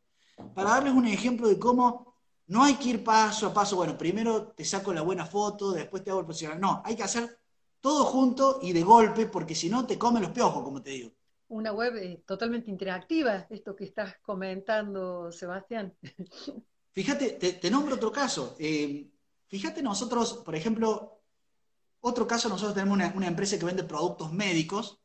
[0.54, 2.14] Para darles un ejemplo de cómo
[2.48, 6.04] no hay que ir paso a paso, bueno, primero te saco la buena foto, después
[6.04, 6.66] te hago el posicionamiento.
[6.66, 7.38] No, hay que hacer
[7.84, 11.12] todo junto y de golpe, porque si no te comen los piojos, como te digo
[11.48, 15.94] una web eh, totalmente interactiva, esto que estás comentando, Sebastián.
[16.92, 18.56] Fíjate, te, nombro otro caso.
[18.58, 19.10] Eh,
[19.48, 21.20] fíjate nosotros, por ejemplo,
[22.00, 25.00] otro caso, nosotros tenemos una, empresa que vende productos médicos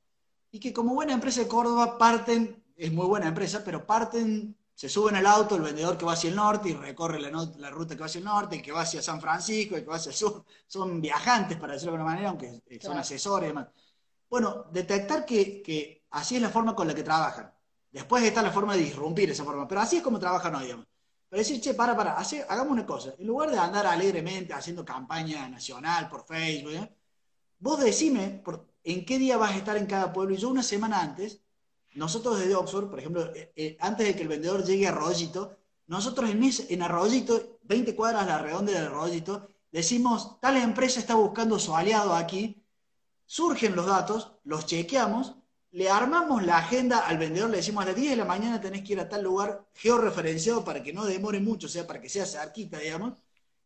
[0.51, 4.87] y que como buena empresa de Córdoba parten, es muy buena empresa, pero parten, se
[4.87, 7.99] suben al auto, el vendedor que va hacia el norte y recorre la, ruta que
[7.99, 10.15] va hacia el norte, el que va hacia San Francisco, el que va hacia el
[10.15, 13.67] sur, son viajantes, para decirlo de alguna manera, aunque son asesores y demás.
[14.29, 17.51] Bueno, detectar que así es la forma con la que trabajan.
[17.91, 20.87] Después está la forma de disrumpir esa forma, pero así es como trabajan hoy, digamos.
[21.27, 23.13] Pero decir, che, para, para, hagamos una cosa.
[23.17, 26.95] En lugar de andar alegremente haciendo campaña nacional por Facebook, ¿eh?
[27.59, 28.41] vos decime,
[28.85, 30.33] en qué día vas a estar en cada pueblo.
[30.33, 31.41] Y yo una semana antes,
[31.95, 35.57] nosotros desde Oxford, por ejemplo, eh, eh, antes de que el vendedor llegue a Arroyito,
[35.87, 41.15] nosotros en, en Arroyito, 20 cuadras a la redonda de Arroyito, decimos, tal empresa está
[41.15, 42.63] buscando su aliado aquí,
[43.25, 45.35] surgen los datos, los chequeamos,
[45.71, 48.83] le armamos la agenda al vendedor, le decimos a las 10 de la mañana tenés
[48.83, 52.09] que ir a tal lugar georreferenciado para que no demore mucho, o sea, para que
[52.09, 53.13] sea cerquita, digamos.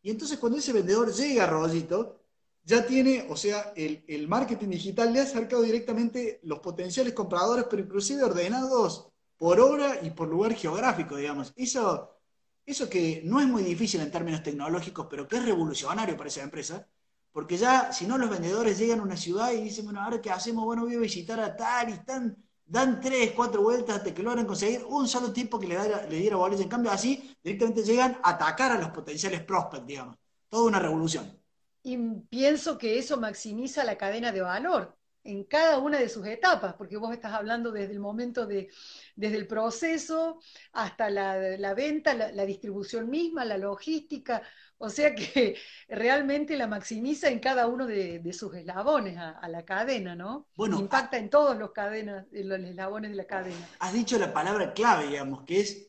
[0.02, 2.23] Y entonces cuando ese vendedor llega a Arroyito,
[2.66, 7.84] ya tiene, o sea, el, marketing digital le ha acercado directamente los potenciales compradores, pero
[7.84, 11.54] inclusive ordenados por hora y por lugar geográfico, digamos.
[11.56, 12.18] Eso,
[12.66, 16.44] eso que no es muy difícil en términos tecnológicos, pero que es revolucionario para esa
[16.44, 16.88] empresa,
[17.34, 20.32] porque ya, si no, los vendedores llegan a una ciudad y dicen, bueno, ahora qué
[20.32, 24.24] hacemos, bueno, voy a visitar a tal y están, dan tres, cuatro vueltas hasta que
[24.24, 26.62] logran conseguir un solo tipo que le, da, le diera valores.
[26.62, 30.16] En cambio, así directamente llegan a atacar a los potenciales prospects, digamos.
[30.48, 31.43] Toda una revolución.
[31.84, 31.98] Y
[32.30, 36.98] pienso que eso maximiza la cadena de valor en cada una de sus etapas, porque
[36.98, 38.70] vos estás hablando desde el momento de,
[39.16, 40.40] desde el proceso
[40.74, 44.42] hasta la, venta, la, distribución misma, la logística,
[44.78, 45.56] o sea que
[45.88, 50.48] realmente la maximiza en cada uno de, sus eslabones a, la cadena, ¿no?
[50.56, 53.70] Bueno, impacta en todos los cadenas, en los eslabones de la cadena.
[53.80, 55.88] Has dicho la palabra clave, digamos, que es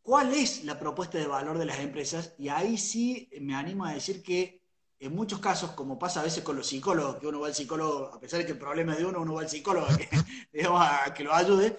[0.00, 3.92] cuál es la propuesta de valor de las empresas, y ahí sí me animo a
[3.92, 4.62] decir que
[5.00, 8.10] en muchos casos, como pasa a veces con los psicólogos, que uno va al psicólogo,
[8.12, 9.86] a pesar de que el problema es de uno, uno va al psicólogo
[10.52, 11.78] que lo ayude,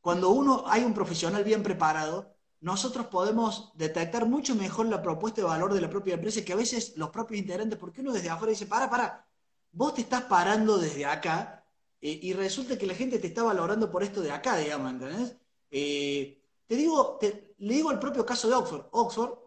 [0.00, 5.46] cuando uno hay un profesional bien preparado, nosotros podemos detectar mucho mejor la propuesta de
[5.46, 8.50] valor de la propia empresa que a veces los propios integrantes, porque uno desde afuera
[8.50, 9.26] dice, para, para,
[9.72, 11.66] vos te estás parando desde acá
[12.00, 15.36] eh, y resulta que la gente te está valorando por esto de acá, digamos, ¿entendés?
[15.70, 17.18] Eh, te digo,
[17.58, 18.86] le digo el propio caso de Oxford.
[18.92, 19.38] Oxford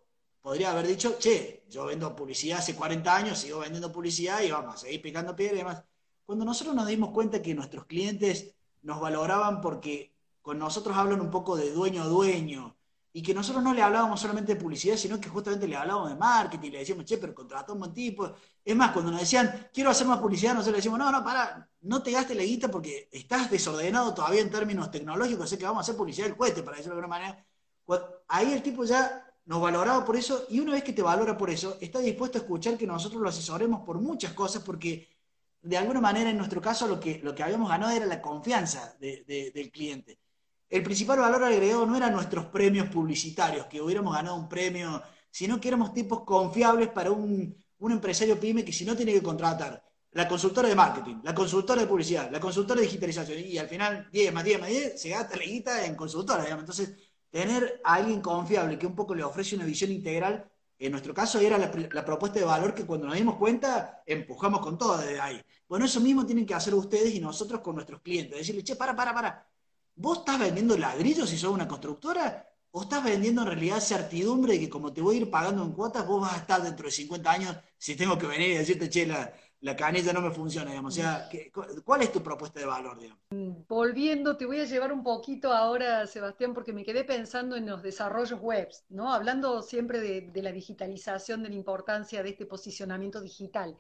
[0.41, 4.75] podría haber dicho, che, yo vendo publicidad hace 40 años, sigo vendiendo publicidad y vamos
[4.75, 5.83] a seguir picando piedra y demás.
[6.25, 11.29] Cuando nosotros nos dimos cuenta que nuestros clientes nos valoraban porque con nosotros hablan un
[11.29, 12.77] poco de dueño a dueño
[13.13, 16.15] y que nosotros no le hablábamos solamente de publicidad, sino que justamente le hablábamos de
[16.15, 18.31] marketing, le decíamos, che, pero contrató un buen tipo.
[18.63, 21.67] Es más, cuando nos decían, quiero hacer más publicidad, nosotros le decíamos, no, no, para,
[21.81, 25.79] no te gastes la guita porque estás desordenado todavía en términos tecnológicos, así que vamos
[25.79, 27.45] a hacer publicidad del cohete, para decirlo de alguna manera.
[28.27, 31.49] Ahí el tipo ya nos valoraba por eso y una vez que te valora por
[31.49, 35.07] eso, está dispuesto a escuchar que nosotros lo asesoremos por muchas cosas porque
[35.61, 38.95] de alguna manera en nuestro caso lo que, lo que habíamos ganado era la confianza
[38.99, 40.19] del cliente.
[40.69, 45.61] El principal valor agregado no eran nuestros premios publicitarios, que hubiéramos ganado un premio, sino
[45.61, 49.81] que éramos tipos confiables para un, empresario pyme que si no tiene que contratar
[50.11, 54.09] la consultora de marketing, la consultora de publicidad, la consultora de digitalización, y al final
[54.11, 56.63] 10 más 10 más 10 se gasta la guita en consultora, digamos.
[56.63, 56.97] Entonces,
[57.29, 61.39] tener a alguien confiable que un poco le ofrece una visión integral, en nuestro caso
[61.39, 65.41] era la, propuesta de valor que cuando nos dimos cuenta empujamos con todo desde ahí.
[65.67, 68.37] Bueno, eso mismo tienen que hacer ustedes y nosotros con nuestros clientes.
[68.37, 69.47] Decirle, che, para, para, para.
[69.95, 72.45] ¿Vos estás vendiendo ladrillos si sos una constructora?
[72.71, 75.71] ¿O estás vendiendo en realidad certidumbre de que como te voy a ir pagando en
[75.71, 78.89] cuotas, vos vas a estar dentro de 50 años si tengo que venir y decirte,
[78.89, 80.99] che, la, la canilla no me funciona, digamos.
[81.83, 83.23] ¿cuál es tu propuesta de valor, digamos?
[83.67, 87.81] Volviendo, te voy a llevar un poquito ahora, Sebastián, porque me quedé pensando en los
[87.81, 89.11] desarrollos webs, ¿no?
[89.11, 93.75] Hablando siempre de, la digitalización, de la importancia de este posicionamiento digital.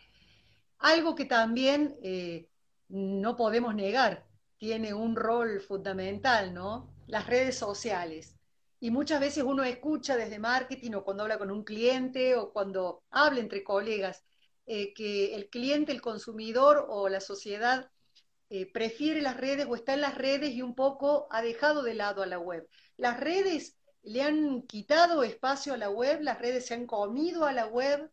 [0.79, 2.49] Algo que también eh,
[2.89, 4.25] no podemos negar,
[4.57, 6.89] tiene un rol fundamental, ¿no?
[7.05, 8.35] Las redes sociales.
[8.79, 13.03] Y muchas veces uno escucha desde marketing o cuando habla con un cliente o cuando
[13.11, 14.23] habla entre colegas
[14.69, 17.89] eh, que el cliente, el consumidor o la sociedad
[18.49, 21.93] eh, prefiere las redes o está en las redes y un poco ha dejado de
[21.93, 22.67] lado a la web.
[22.97, 27.53] Las redes le han quitado espacio a la web, las redes se han comido a
[27.53, 28.11] la web,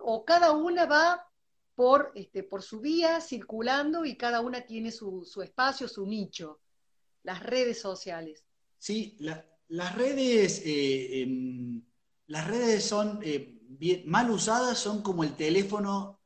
[0.00, 1.26] o cada una va
[1.74, 6.60] por, este, por su vía circulando y cada una tiene su, espacio, su nicho.
[7.22, 8.44] Las redes sociales.
[8.78, 11.82] Sí, las redes, eh, em,
[12.28, 13.20] las redes son
[14.06, 16.20] mal usadas son como el teléfono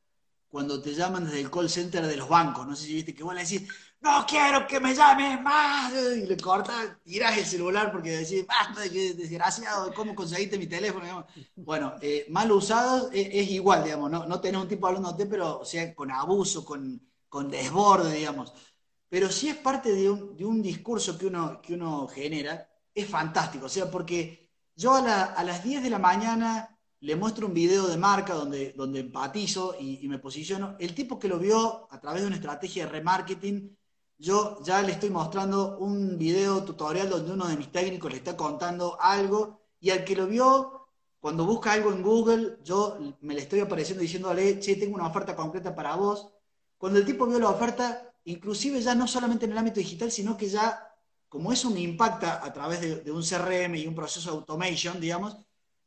[0.51, 2.67] cuando te llaman desde el call center de los bancos.
[2.67, 3.67] No sé si viste que vos le decís,
[4.01, 5.93] no quiero que me llames más.
[5.93, 11.25] Y le cortas, tirás el celular porque decís, basta, desgraciado, ¿cómo conseguiste mi teléfono?
[11.55, 15.65] Bueno, eh, mal usados es, igual, digamos, no, no tenés un tipo hablándote, pero o
[15.65, 18.53] sea, con abuso, con, con desborde, digamos.
[19.07, 23.07] Pero si es parte de un, de un discurso que uno, que uno genera, es
[23.07, 23.67] fantástico.
[23.67, 27.87] O sea, porque yo a, a las 10 de la mañana le muestro un video
[27.87, 30.75] de marca donde, donde empatizo y, me posiciono.
[30.79, 33.75] El tipo que lo vio a través de una estrategia de remarketing,
[34.19, 38.37] yo ya le estoy mostrando un video tutorial donde uno de mis técnicos le está
[38.37, 43.41] contando algo y al que lo vio, cuando busca algo en Google, yo me le
[43.41, 46.31] estoy apareciendo diciéndole, che, tengo una oferta concreta para vos.
[46.77, 50.37] cuando el tipo vio la oferta, inclusive ya no solamente en el ámbito digital, sino
[50.37, 50.95] que ya,
[51.29, 55.37] como eso me impacta a través de, un CRM y un proceso de automation, digamos,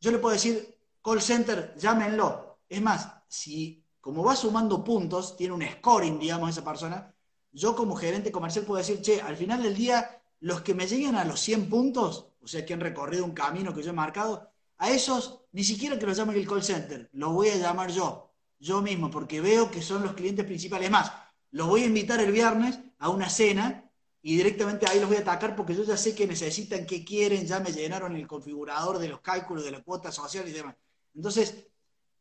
[0.00, 0.73] yo le puedo decir,
[1.04, 2.60] call center, llámenlo.
[2.66, 7.14] Es más, si como va sumando puntos, tiene un scoring, digamos, esa persona,
[7.52, 11.14] yo como gerente comercial puedo decir, che, al final del día, los que me lleguen
[11.14, 14.50] a los 100 puntos, o sea, que han recorrido un camino que yo he marcado,
[14.78, 18.34] a esos ni siquiera que los llame el call center, los voy a llamar yo,
[18.58, 20.90] yo mismo, porque veo que son los clientes principales.
[20.90, 21.12] Más,
[21.50, 23.90] los voy a invitar el viernes a una cena
[24.20, 27.46] y directamente ahí los voy a atacar porque yo ya sé que necesitan, que quieren,
[27.46, 30.74] ya me llenaron el configurador de los cálculos de la cuota social y demás.
[31.14, 31.66] Entonces,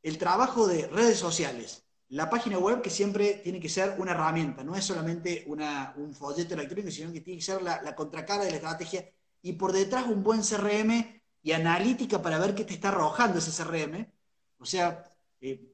[0.02, 4.64] el trabajo de redes sociales, la página web que siempre tiene que ser una herramienta,
[4.64, 8.58] no es solamente un folleto electrónico, sino que tiene que ser la, contracara de la
[8.58, 9.10] estrategia
[9.42, 13.52] y por detrás un buen CRM y analítica para ver qué te está arrojando ese
[13.52, 14.06] CRM.
[14.60, 15.04] O sea,
[15.42, 15.74] eh,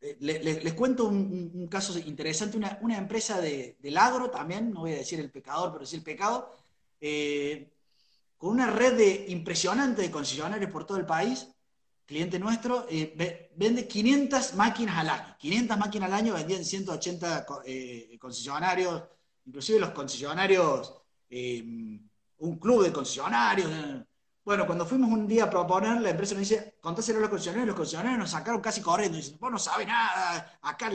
[0.00, 4.98] eh, les, cuento un, caso interesante, una, empresa de, del agro también, no voy a
[4.98, 6.54] decir el pecador, pero sí el pecado,
[7.00, 7.72] eh,
[8.36, 11.48] con una red impresionante de concesionarios por todo el país,
[12.06, 15.36] cliente nuestro, eh, vende 500 máquinas al año.
[15.38, 17.44] 500 máquinas al año vendían 180
[18.18, 19.02] concesionarios,
[19.44, 20.94] inclusive los concesionarios,
[21.30, 23.70] un club de concesionarios.
[24.44, 27.66] Bueno, cuando fuimos un día a proponer, la empresa nos dice, contáselo a los concesionarios,
[27.66, 30.90] los concesionarios nos sacaron casi corriendo, dicen, vos no sabes nada, acá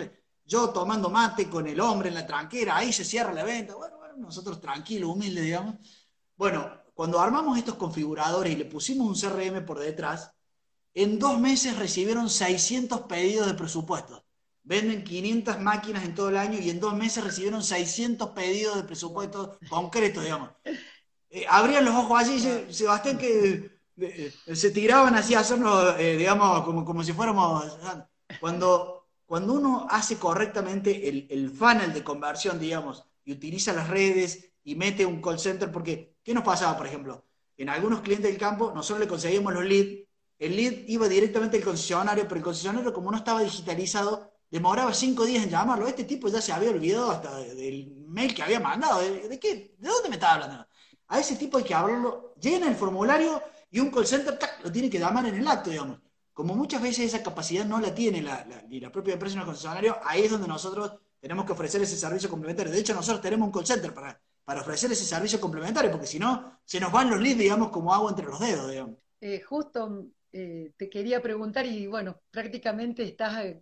[0.45, 3.97] yo tomando mate con el hombre en la tranquera, ahí se cierra la venta, bueno,
[3.97, 5.76] bueno nosotros tranquilos, humildes, digamos.
[6.36, 10.34] Bueno, cuando armamos estos configuradores y le pusimos un CRM por detrás,
[10.93, 14.25] en dos meses recibieron 600 pedidos de presupuesto.
[14.63, 18.84] Venden 500 máquinas en todo el año y en dos meses recibieron 600 pedidos de
[18.84, 20.51] presupuesto concretos, digamos.
[21.30, 22.39] Eh, abrían los ojos allí,
[22.71, 27.77] Sebastián, que eh, se tiraban así a hacernos, eh, digamos, como, como si fuéramos...
[28.39, 34.54] Cuando, cuando uno hace correctamente el, el funnel de conversión, digamos, y utiliza las redes
[34.63, 37.25] y mete un call center, porque, ¿qué nos pasaba, por ejemplo?
[37.58, 40.08] En algunos clientes del campo, nosotros le conseguimos los leads,
[40.41, 45.23] el lead iba directamente al concesionario, pero el concesionario, como no estaba digitalizado, demoraba cinco
[45.23, 45.88] días en llamarlo.
[45.88, 49.01] Este tipo ya se había olvidado hasta del mail que había mandado.
[49.01, 49.75] ¿De, qué?
[49.77, 50.67] ¿De dónde me estaba hablando?
[51.10, 54.89] A ese tipo hay que hablarlo, llena el formulario y un call center lo tiene
[54.89, 55.99] que llamar en el acto, digamos.
[56.34, 59.45] Como muchas veces esa capacidad no la tiene la, ni la propia empresa ni el
[59.45, 62.73] concesionario, ahí es donde nosotros tenemos que ofrecer ese servicio complementario.
[62.73, 66.17] De hecho, nosotros tenemos un call center para, para ofrecer ese servicio complementario, porque si
[66.17, 68.95] no, se nos van los leads, digamos, como agua entre los dedos, digamos.
[69.19, 73.62] Eh, justo eh, te quería preguntar, y bueno, prácticamente estás eh,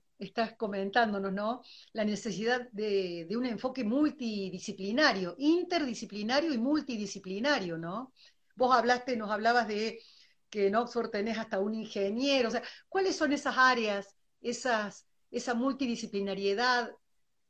[0.58, 1.64] comentándonos, ¿no?
[1.94, 8.14] La necesidad de, un enfoque multidisciplinario, interdisciplinario y multidisciplinario, ¿no?
[8.56, 10.00] Vos hablaste, nos hablabas de
[10.50, 15.54] que en Oxford tenés hasta un ingeniero, o sea, ¿cuáles son esas áreas, esas, esa
[15.54, 16.92] multidisciplinariedad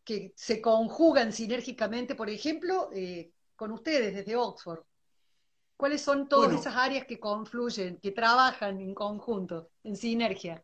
[0.03, 4.81] que se conjugan sinérgicamente, por ejemplo, eh, con ustedes desde Oxford?
[5.79, 10.61] ¿Cuáles son todas esas áreas que confluyen, que trabajan en conjunto, en sinergia?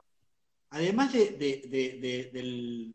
[0.75, 2.93] además de,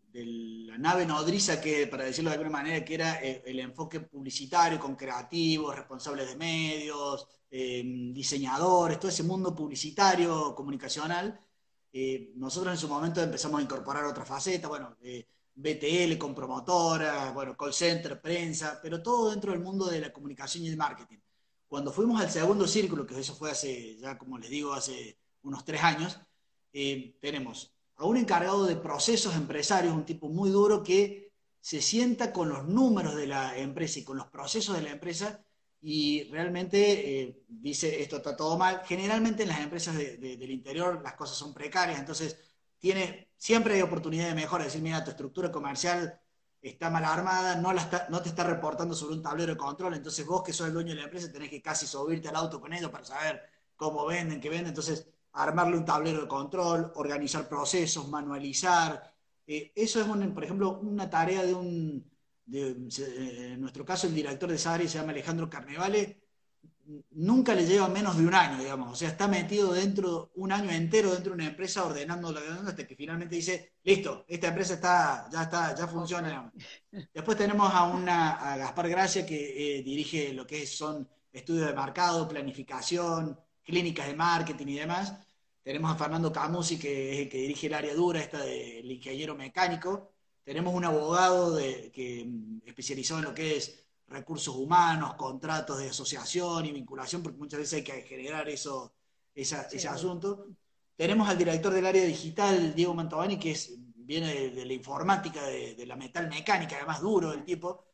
[0.66, 4.78] la nave nodriza, que para decirlo de alguna manera, que era eh, el, enfoque publicitario
[4.78, 11.40] con creativos, responsables de medios, eh, diseñadores, todo ese mundo publicitario, comunicacional,
[11.90, 14.94] eh, nosotros en su momento empezamos a incorporar otra faceta, bueno,
[15.54, 20.64] BTL con promotora, bueno, call center, prensa, pero todo dentro del mundo de la comunicación
[20.64, 21.18] y el marketing.
[21.70, 25.64] Cuando fuimos al segundo círculo, que eso fue hace, ya como les digo, hace unos
[25.64, 26.18] tres años,
[26.72, 31.30] eh, tenemos a un encargado de procesos empresarios, un tipo muy duro que
[31.60, 35.44] se sienta con los números de la empresa y con los procesos de la empresa
[35.80, 38.82] y realmente eh, dice esto está todo mal.
[38.84, 42.36] Generalmente en las empresas del interior las cosas son precarias, entonces
[42.78, 46.20] tiene, siempre hay oportunidad de mejora, decir, mira, tu estructura comercial
[46.62, 50.26] está mal armada, no, la no te está reportando sobre un tablero de control, entonces
[50.26, 52.72] vos que sos el dueño de la empresa tenés que casi subirte al auto con
[52.72, 53.42] ellos para saber
[53.76, 59.14] cómo venden, qué venden, entonces armarle un tablero de control, organizar procesos, manualizar.
[59.46, 62.10] Eh, eso es, por ejemplo, una tarea de un,
[62.52, 66.20] eh, en nuestro caso el director de área se llama Alejandro Carnevale,
[67.12, 70.70] nunca le lleva menos de un año, digamos, o sea, está metido dentro, un año
[70.70, 75.28] entero dentro de una empresa ordenando la hasta que finalmente dice, listo, esta empresa está,
[75.32, 76.52] ya está, ya funciona.
[77.14, 81.74] Después tenemos a, una, a Gaspar Gracia que eh, dirige lo que son estudios de
[81.74, 85.14] mercado, planificación, clínicas de marketing y demás.
[85.62, 89.34] Tenemos a Fernando Camusi, que es el que dirige el área dura, esta del ingeniero
[89.34, 90.12] mecánico.
[90.42, 95.88] Tenemos un abogado de, que mm, especializado en lo que es recursos humanos, contratos de
[95.88, 98.92] asociación y vinculación, porque muchas veces hay que generar eso,
[99.34, 100.48] ese asunto.
[100.96, 103.78] Tenemos al director del área digital, Diego Mantovani, que es
[104.10, 107.86] viene de, la informática, de, la metal mecánica, además duro el tipo.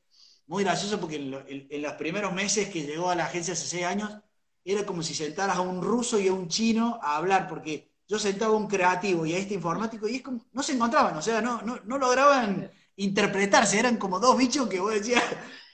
[0.47, 4.17] Muy gracioso porque en, los primeros meses que llegó a la agencia hace seis años,
[4.65, 8.19] era como si sentaras a un ruso y a un chino a hablar, porque yo
[8.19, 11.23] sentaba a un creativo y a este informático y es como, no se encontraban, o
[11.23, 15.23] sea, no, no, no lograban interpretarse, eran como dos bichos que vos decías,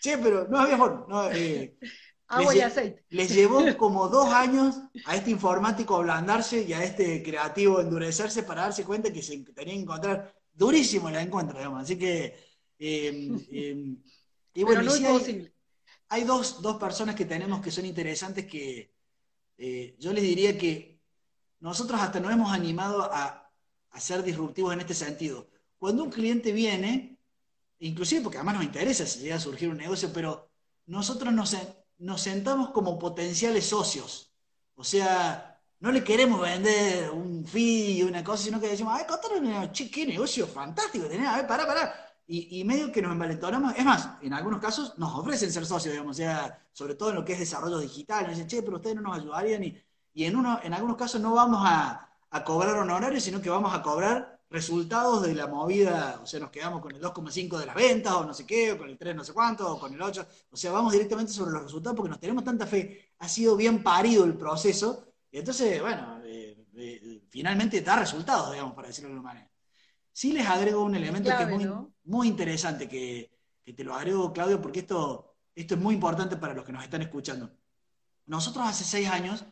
[0.01, 1.31] che, pero no había forma.
[1.33, 1.77] Eh,
[2.33, 3.05] Agua y aceite.
[3.11, 8.63] Les llevó como dos años a este informático ablandarse y a este creativo endurecerse para
[8.63, 11.83] darse cuenta que se tenía que encontrar durísimo el encuentro, digamos.
[11.83, 12.35] Así que,
[12.79, 14.03] em, em,
[14.55, 15.53] y bueno, hay,
[16.09, 18.95] hay, dos, personas que tenemos que son interesantes que
[19.59, 21.01] eh, yo les diría que
[21.61, 23.51] nosotros hasta nos hemos animado a,
[23.91, 25.49] a ser disruptivos en este sentido.
[25.79, 27.12] Cuando un cliente viene,
[27.83, 30.51] inclusive porque además nos interesa si llega a surgir un negocio, pero
[30.87, 31.57] nosotros nos,
[31.99, 34.33] nos sentamos como potenciales socios.
[34.75, 39.71] O sea, no le queremos vender un fee una cosa, sino que decimos, ay, contanos,
[39.91, 41.95] qué negocio fantástico tenés, a ver, pará, pará.
[42.27, 46.17] Y, medio que nos envalentonamos, es más, en algunos casos nos ofrecen ser socios, digamos,
[46.17, 48.97] o sea, sobre todo en lo que es desarrollo digital, nos dicen, che, pero ustedes
[48.97, 49.77] no nos ayudarían, y,
[50.15, 53.75] y en, uno, en algunos casos no vamos a, a cobrar honorarios, sino que vamos
[53.75, 57.75] a cobrar resultados de la movida, o sea, nos quedamos con el 2,5 de las
[57.75, 60.01] ventas, o no sé qué, o con el 3 no sé cuánto, o con el
[60.01, 63.57] 8, o sea, vamos directamente sobre los resultados porque nos tenemos tanta fe, ha sido
[63.57, 69.09] bien parido el proceso, y entonces, bueno, eh, eh, finalmente da resultados, digamos, para decirlo
[69.09, 69.51] de alguna manera.
[70.13, 71.69] Sí les agrego un elemento que es muy,
[72.05, 73.33] muy interesante, que,
[73.65, 76.85] que, te lo agrego, Claudio, porque esto, esto es muy importante para los que nos
[76.85, 77.51] están escuchando.
[78.27, 79.47] Nosotros hace seis años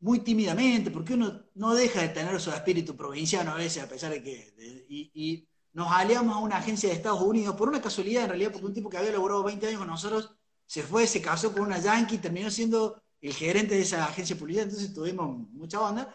[0.00, 4.12] muy tímidamente, porque uno no deja de tener su espíritu provinciano a veces, a pesar
[4.12, 4.54] de que...
[4.88, 8.66] y, nos aliamos a una agencia de Estados Unidos, por una casualidad en realidad, porque
[8.66, 10.34] un tipo que había laborado 20 años con nosotros
[10.66, 14.40] se fue, se casó con una yankee, terminó siendo el gerente de esa agencia de
[14.40, 16.12] publicidad, entonces tuvimos mucha onda.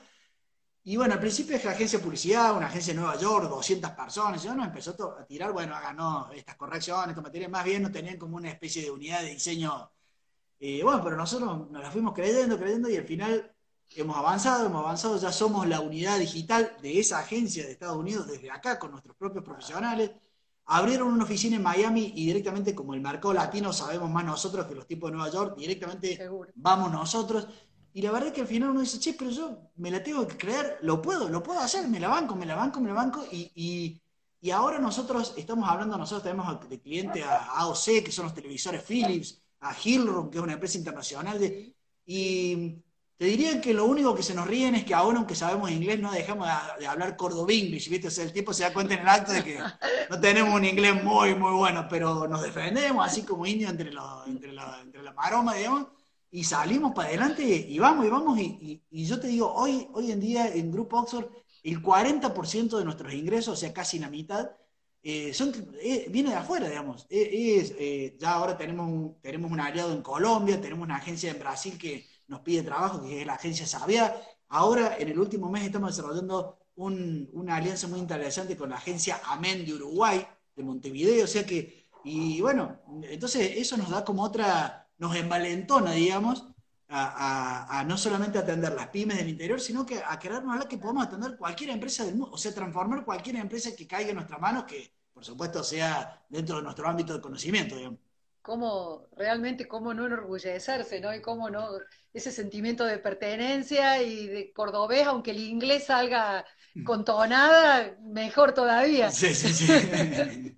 [0.84, 4.43] Y bueno, al principio es agencia de publicidad, una agencia de Nueva York, 200 personas,
[4.43, 8.17] y nos empezó a tirar, bueno, ganó estas correcciones, estas materias, más bien no tenían
[8.17, 9.89] como una especie de unidad de diseño.
[10.59, 13.53] Eh, bueno, pero nosotros nos la fuimos creyendo, creyendo, y al final
[13.96, 18.28] hemos avanzado, hemos avanzado, ya somos la unidad digital de esa agencia de Estados Unidos
[18.28, 20.12] desde acá con nuestros propios profesionales.
[20.66, 24.76] Abrieron una oficina en Miami y directamente, como el mercado latino sabemos más nosotros que
[24.76, 26.20] los tipos de Nueva York, directamente
[26.56, 27.48] vamos nosotros.
[27.94, 30.28] Y la verdad es que al final uno dice, che, pero yo me la tengo
[30.28, 32.96] que creer, lo puedo, lo puedo hacer, me la banco, me la banco, me la
[32.96, 33.26] banco.
[33.32, 34.02] Y,
[34.41, 38.84] y, ahora nosotros estamos hablando, nosotros tenemos de cliente a AOC, que son los televisores
[38.84, 41.76] Philips, a Hillroom, que es una empresa internacional de...
[42.06, 42.84] Y
[43.18, 45.99] te dirían que lo único que se nos ríen es que ahora, aunque sabemos inglés,
[45.99, 46.47] no dejamos
[46.80, 48.07] de, hablar cordobinglish, ¿viste?
[48.07, 49.59] O sea, el tipo se da cuenta en el acto de que
[50.09, 53.91] no tenemos un inglés muy, muy bueno, pero nos defendemos así como indios entre,
[54.28, 55.88] entre, la, entre la maroma, digamos,
[56.32, 60.11] y salimos para adelante y vamos, y vamos, y, y, yo te digo, hoy, hoy
[60.11, 61.28] en día en Grupo Oxford,
[61.61, 64.49] el 40% de nuestros ingresos, o sea, casi la mitad,
[65.05, 65.51] eh, son,
[65.82, 67.05] eh, viene de afuera, digamos.
[67.09, 71.78] Eh, ya ahora tenemos un, tenemos un aliado en Colombia, tenemos una agencia en Brasil
[71.78, 74.15] que nos pide trabajo, que es la agencia Sabia.
[74.49, 79.65] Ahora, en el último mes, estamos desarrollando una alianza muy interesante con la agencia Amén
[79.65, 84.88] de Uruguay, de Montevideo, o sea que, y bueno, entonces eso nos da como otra,
[84.97, 86.47] nos envalentona, digamos,
[86.89, 91.05] a, no solamente atender las pymes del interior, sino que a crearnos la que podamos
[91.07, 94.65] atender cualquier empresa del mundo, o sea, transformar cualquier empresa que caiga en nuestras manos,
[94.65, 97.99] que por supuesto sea dentro de nuestro ámbito de conocimiento, digamos
[98.44, 101.16] cómo realmente cómo no enorgullecerse, ¿no?
[101.16, 101.70] Y cómo no,
[102.14, 106.46] ese sentimiento de pertenencia y de cordobés, aunque el inglés salga
[106.86, 109.10] con tonada, mejor todavía.
[109.12, 109.66] Sí, sí, sí.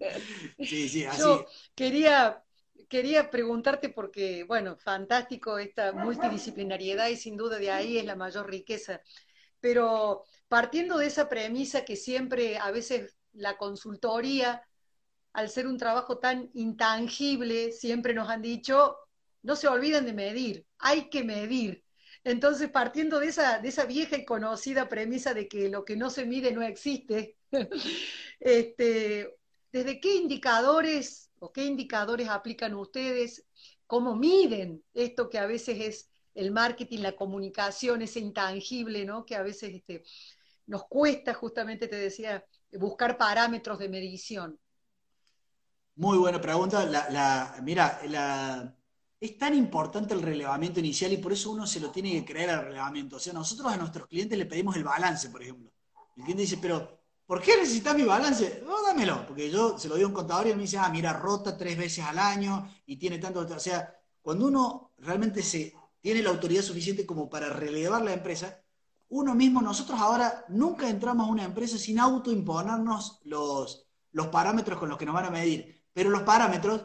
[0.59, 1.21] sí, sí, así.
[1.21, 2.43] Yo quería,
[2.89, 8.49] quería preguntarte porque, bueno, fantástico esta multidisciplinariedad y sin duda de ahí es la mayor
[8.49, 8.99] riqueza.
[9.59, 14.63] Pero partiendo de esa premisa que siempre a veces la consultoría
[15.35, 18.95] al ser un trabajo tan intangible, siempre nos han dicho,
[19.43, 21.83] no se olviden de medir, hay que medir.
[22.23, 26.53] Entonces, partiendo de esa, vieja y conocida premisa de que lo que no se mide
[26.53, 27.37] no existe,
[28.39, 29.35] este,
[29.71, 33.45] ¿desde qué indicadores o qué indicadores aplican ustedes?
[33.87, 39.25] ¿Cómo miden esto que a veces es el marketing, la comunicación, ese intangible, ¿no?
[39.25, 40.03] Que a veces este,
[40.65, 44.59] nos cuesta, justamente te decía, buscar parámetros de medición.
[45.95, 46.85] Muy buena pregunta.
[46.85, 48.01] La, mira,
[49.19, 52.49] es tan importante el relevamiento inicial y por eso uno se lo tiene que creer
[52.49, 53.15] al relevamiento.
[53.15, 55.71] O sea, nosotros a nuestros clientes le pedimos el balance, por ejemplo.
[56.17, 58.61] El cliente dice, pero ¿por qué necesitas mi balance?
[58.65, 60.89] No, dámelo, porque yo se lo doy a un contador y él me dice, ah,
[60.89, 63.39] mira, rota tres veces al año y tiene tanto.
[63.39, 68.61] O sea, cuando uno realmente se, tiene la autoridad suficiente como para relevar la empresa,
[69.09, 74.89] uno mismo, nosotros ahora nunca entramos a una empresa sin autoimponernos los, los parámetros con
[74.89, 75.74] los que nos van a medir.
[75.95, 76.81] Pero los parámetros,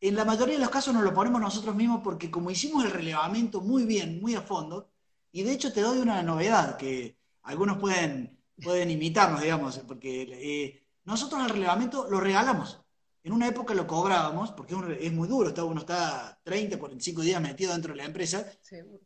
[0.00, 2.92] en la mayoría de los casos nos los ponemos nosotros mismos porque como hicimos el
[2.92, 4.88] relevamiento muy bien, muy a fondo,
[5.32, 10.86] y de hecho te doy una novedad que algunos pueden, pueden imitarnos, digamos, porque eh,
[11.02, 12.80] nosotros el relevamiento lo regalamos.
[13.24, 17.72] En una época lo cobrábamos, porque es muy duro, uno está 30, 45 días metido
[17.72, 18.46] dentro de la empresa,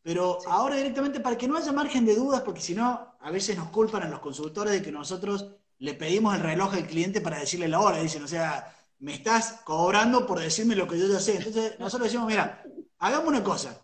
[0.03, 3.57] pero ahora directamente para que no haya margen de dudas, porque si no, a veces
[3.57, 7.39] nos culpan a los consultores de que nosotros le pedimos el reloj al cliente para
[7.39, 11.21] decirle la hora, dicen, o sea, me estás cobrando por decirme lo que yo ya
[11.21, 11.37] sé.
[11.37, 12.63] Entonces nosotros decimos, mira,
[12.99, 13.81] hagamos una cosa,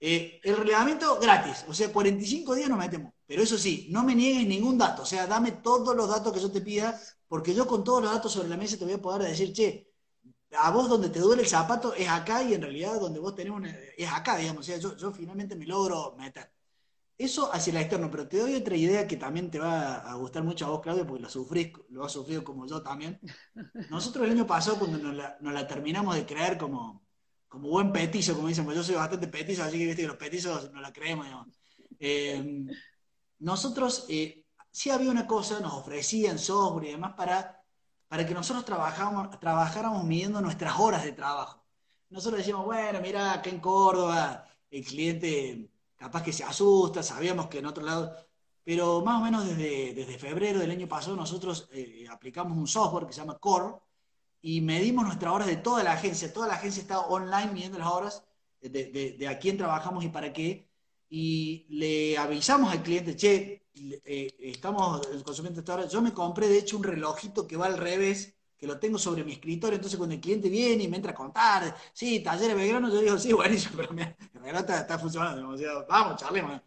[0.00, 4.14] eh, el relevamiento gratis, o sea, 45 días nos metemos, pero eso sí, no me
[4.14, 7.66] niegues ningún dato, o sea, dame todos los datos que yo te pida porque yo
[7.66, 9.90] con todos los datos sobre la mesa te voy a poder decir, che,
[10.58, 13.52] a vos donde te duele el zapato es acá y en realidad donde vos tenés
[13.52, 16.50] una, es acá, digamos, o sea, yo, yo finalmente me logro meter.
[17.18, 20.42] Eso hacia el externo, pero te doy otra idea que también te va a gustar
[20.44, 23.18] mucho a vos, Claudio, porque lo sufrís, lo has sufrido como yo también.
[23.90, 27.06] Nosotros el año pasado, cuando nos la, terminamos de creer como,
[27.48, 30.18] como buen petizo, como dicen, pues yo soy bastante petizo, así que viste que los
[30.18, 31.48] petizos no la creemos, digamos.
[31.98, 32.66] Eh,
[33.38, 37.62] nosotros eh, sí había una cosa, nos ofrecían software y demás para,
[38.08, 41.66] para que nosotros trabajáramos, trabajáramos midiendo nuestras horas de trabajo.
[42.10, 47.58] Nosotros decíamos, bueno, mira, acá en Córdoba el cliente capaz que se asusta, sabíamos que
[47.58, 48.14] en otro lado,
[48.64, 53.06] pero más o menos desde, desde febrero del año pasado nosotros eh, aplicamos un software
[53.06, 53.74] que se llama Core
[54.42, 56.32] y medimos nuestras horas de toda la agencia.
[56.32, 58.24] Toda la agencia está online midiendo las horas
[58.60, 60.68] de, de, de a quién trabajamos y para qué.
[61.08, 65.86] Y le avisamos al cliente, che, eh, estamos consumiendo esta hora.
[65.88, 69.24] Yo me compré, de hecho, un relojito que va al revés, que lo tengo sobre
[69.24, 69.76] mi escritorio.
[69.76, 73.18] Entonces, cuando el cliente viene y me entra a contar, sí, de Belgrano, yo digo,
[73.18, 75.56] sí, buenísimo, pero el reloj está, funcionando.
[75.88, 76.60] vamos, charlemos.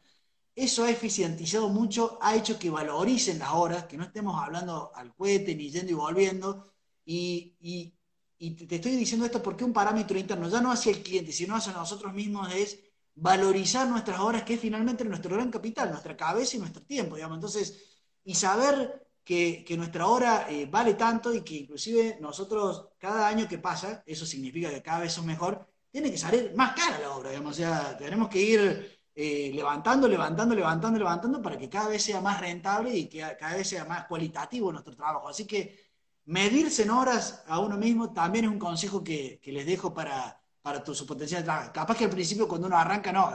[0.56, 5.16] Eso ha eficientizado mucho, ha hecho que valoricen las horas, que no estemos hablando al
[5.16, 6.74] cohete ni yendo y volviendo.
[7.06, 7.94] Y, y,
[8.38, 11.56] y te estoy diciendo esto porque un parámetro interno, ya no hacia el cliente, sino
[11.56, 12.80] hacia nosotros mismos, es
[13.16, 17.38] valorizar nuestras horas, que es finalmente nuestro gran capital, nuestra cabeza y nuestro tiempo, digamos.
[17.38, 17.82] Entonces,
[18.24, 23.59] y saber que, nuestra hora eh, vale tanto y que inclusive nosotros, cada año que
[23.59, 27.30] pasa, eso significa que cada vez somos mejor, tiene que salir más cara la obra,
[27.30, 27.51] digamos.
[27.51, 32.21] O sea, tenemos que ir eh, levantando, levantando, levantando, levantando para que cada vez sea
[32.21, 35.30] más rentable y que cada vez sea más cualitativo nuestro trabajo.
[35.30, 35.91] Así que
[36.25, 40.84] medirse en horas a uno mismo también es un consejo que les dejo para para
[40.84, 43.34] tu, su potencial Capaz que al principio cuando uno arranca, no,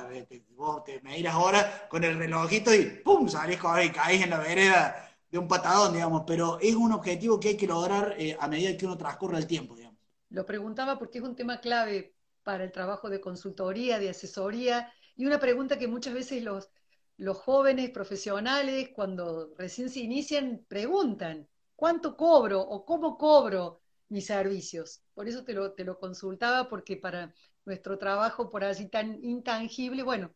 [0.51, 3.29] vos te me irás ahora con el relojito y ¡pum!
[3.29, 7.49] salís y caís en la vereda de un patadón, digamos, pero es un objetivo que
[7.49, 9.99] hay que lograr eh, a medida que uno transcurre el tiempo, digamos.
[10.31, 12.15] Lo preguntaba porque es un tema clave
[12.45, 16.71] para el trabajo de consultoría, de asesoría, y una pregunta que muchas veces los,
[17.17, 23.81] los jóvenes profesionales, cuando recién se inician, preguntan, ¿cuánto cobro o cómo cobro?
[24.11, 25.03] mis servicios.
[25.15, 30.05] Por eso te lo, te lo consultaba, porque para nuestro trabajo por allí tan intangible,
[30.05, 30.33] bueno,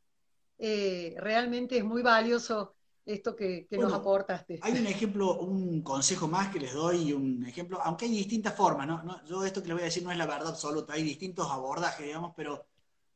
[0.58, 2.77] eh, realmente es muy valioso
[3.08, 4.60] esto que, nos aportaste.
[4.62, 8.86] Hay un ejemplo, un consejo más que les doy, un ejemplo, aunque hay distintas formas,
[8.86, 9.24] ¿no?
[9.24, 12.04] yo esto que les voy a decir no es la verdad absoluta, hay distintos abordajes,
[12.04, 12.66] digamos, pero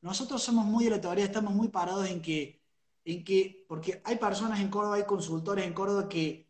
[0.00, 2.62] nosotros somos muy de la teoría, estamos muy parados en que,
[3.04, 6.48] en que porque hay personas en Córdoba, hay consultores en Córdoba que,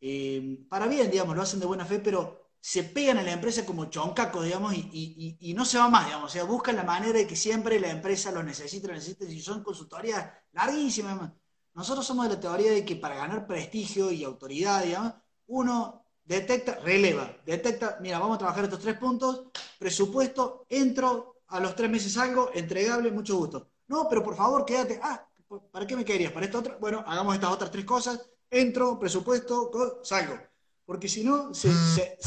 [0.00, 3.64] eh, para bien, digamos, lo hacen de buena fe, pero se pegan a la empresa
[3.66, 6.30] como choncaco, digamos, y, no se va más, digamos.
[6.30, 9.40] O sea, buscan la manera de que siempre la empresa los necesite, los necesite, y
[9.40, 11.32] son consultorías larguísimas.
[11.74, 15.14] Nosotros somos de la teoría de que para ganar prestigio y autoridad, digamos,
[15.46, 19.46] uno detecta, releva, detecta, mira, vamos a trabajar estos tres puntos,
[19.78, 23.70] presupuesto, entro, a los tres meses salgo, entregable, mucho gusto.
[23.88, 25.00] No, pero por favor, quédate.
[25.02, 25.26] Ah,
[25.70, 26.32] ¿para qué me querías?
[26.32, 26.78] ¿Para esto otro?
[26.80, 30.38] Bueno, hagamos estas otras tres cosas, entro, presupuesto, salgo
[30.84, 31.70] porque si no, se,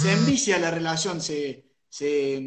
[0.05, 2.37] envicia la relación, se, se,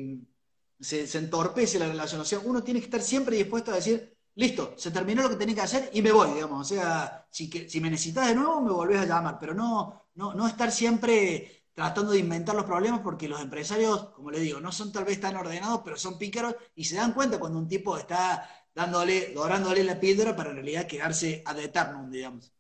[1.15, 2.21] entorpece la relación.
[2.21, 5.37] O sea, uno tiene que estar siempre dispuesto a decir, listo, se terminó lo que
[5.37, 6.61] tenía que hacer y me voy, digamos.
[6.61, 10.47] O sea, si, me necesitas de nuevo, me volvés a llamar, pero no, no, no
[10.47, 14.93] estar siempre tratando de inventar los problemas porque los empresarios, como le digo, no son
[14.93, 18.49] tal vez tan ordenados, pero son pícaros y se dan cuenta cuando un tipo está
[18.75, 22.53] dándole, dorándole la píldora para en realidad quedarse ad eternum, digamos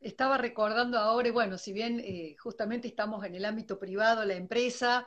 [0.00, 4.34] estaba recordando ahora, y bueno, si bien eh, justamente estamos en el ámbito privado, la
[4.34, 5.06] empresa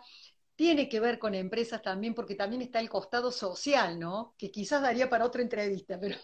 [0.56, 4.36] tiene que ver con empresas también, porque también está el costado social, ¿no?
[4.38, 6.18] Que quizás daría para otra entrevista, pero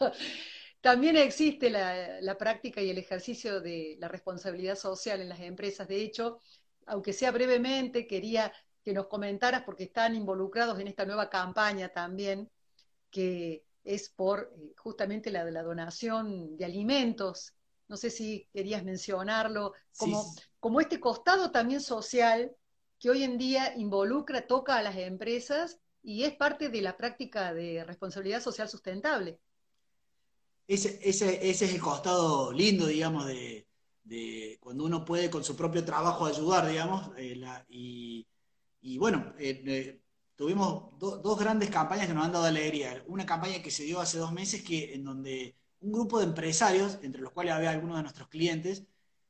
[0.81, 5.87] también existe la, práctica y el ejercicio de la responsabilidad social en las empresas.
[5.87, 6.39] De hecho,
[6.85, 8.53] aunque sea brevemente, quería
[8.83, 12.49] que nos comentaras, porque están involucrados en esta nueva campaña también,
[13.09, 17.53] que es por eh, justamente la de la donación de alimentos
[17.89, 20.23] no sé si querías mencionarlo, como,
[20.59, 22.55] como este costado también social
[22.99, 27.53] que hoy en día involucra, toca a las empresas y es parte de la práctica
[27.53, 29.39] de responsabilidad social sustentable.
[30.67, 33.65] Ese, ese, ese es el costado lindo, digamos, de,
[34.59, 38.27] cuando uno puede con su propio trabajo ayudar, digamos, eh, y,
[38.81, 40.01] y, bueno, eh, eh,
[40.35, 43.03] tuvimos dos grandes campañas que nos han dado alegría.
[43.07, 46.99] Una campaña que se dio hace dos meses, que, en donde un grupo de empresarios,
[47.01, 48.83] entre los cuales había algunos de nuestros clientes,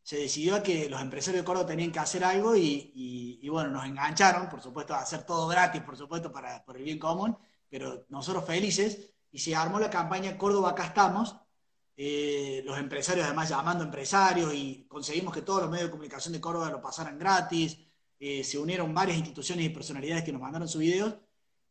[0.03, 4.49] se decidió que los empresarios de Córdoba tenían que hacer algo y, bueno, nos engancharon,
[4.49, 7.37] por supuesto, a hacer todo gratis, por supuesto, para, por el bien común,
[7.69, 11.35] pero nosotros felices, y se armó la campaña Córdoba acá estamos,
[11.95, 16.39] eh, los empresarios además llamando empresarios y conseguimos que todos los medios de comunicación de
[16.39, 17.77] Córdoba lo pasaran gratis,
[18.17, 21.15] eh, se unieron varias instituciones y personalidades que nos mandaron sus videos,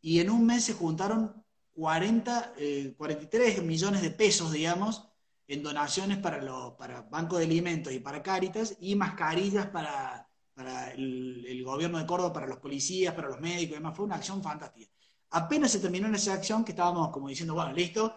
[0.00, 2.54] y en un mes se juntaron 40,
[2.96, 5.07] 43 eh, millones de pesos, digamos,
[5.48, 10.92] en donaciones para, los para Banco de Alimentos y para Cáritas y mascarillas para, para
[10.92, 13.96] el, gobierno de Córdoba, para los policías, para los médicos y demás.
[13.96, 14.92] Fue una acción fantástica.
[15.30, 18.14] Apenas se terminó esa acción que estábamos como diciendo, bueno, listo,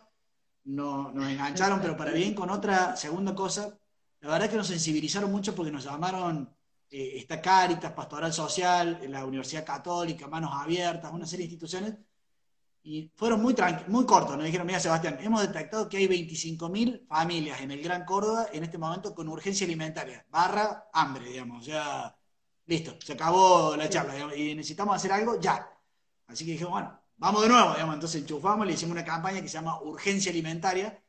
[0.65, 3.77] no, nos engancharon, pero para bien con otra segunda cosa,
[4.19, 6.53] la verdad es que nos sensibilizaron mucho porque nos llamaron
[6.89, 11.95] eh, esta Cáritas, Pastoral Social, la Universidad Católica, Manos Abiertas, una serie de instituciones
[12.83, 13.55] y fueron muy,
[13.87, 14.35] muy cortos.
[14.35, 18.63] Nos dijeron, mira Sebastián, hemos detectado que hay 25.000 familias en el Gran Córdoba en
[18.63, 21.65] este momento con urgencia alimentaria, barra hambre, digamos.
[21.65, 22.15] Ya,
[22.65, 25.67] listo, se acabó la charla y necesitamos hacer algo ya.
[26.27, 27.95] Así que dijimos, bueno, vamos de nuevo, digamos.
[27.95, 31.03] Entonces enchufamos, le hicimos una campaña que se llama Urgencia Alimentaria.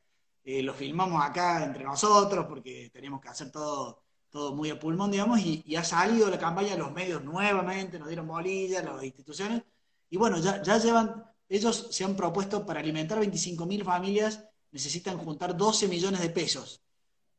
[0.44, 5.10] Eh, lo filmamos acá entre nosotros porque teníamos que hacer todo, todo muy a pulmón,
[5.10, 9.62] digamos, y, y ha salido la campaña, los medios nuevamente nos dieron bolillas, las instituciones,
[10.10, 15.56] y bueno, ya, ya llevan ellos se han propuesto para alimentar 25.000 familias necesitan juntar
[15.56, 16.82] 12 millones de pesos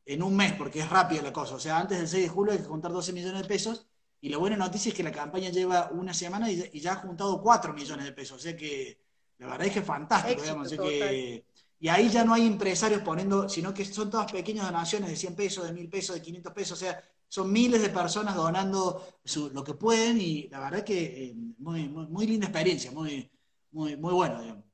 [0.06, 1.56] en un mes, porque es rápida la cosa.
[1.56, 3.86] O sea, antes del 6 de julio hay que juntar 12 millones de pesos.
[4.20, 7.42] Y la buena noticia es que la campaña lleva una semana y, ya ha juntado
[7.42, 8.38] 4 millones de pesos.
[8.38, 9.00] O sea que
[9.38, 10.72] la verdad es que es fantástico, digamos.
[10.72, 15.34] y ahí ya no hay empresarios poniendo, sino que son todas pequeñas donaciones de 100
[15.34, 16.78] pesos, de 1000 pesos, de 500 pesos.
[16.78, 19.18] O sea, son miles de personas donando
[19.52, 23.28] lo que pueden y la verdad es que eh, muy, muy, muy linda experiencia, muy,
[23.74, 24.64] muy, muy bueno, digamos.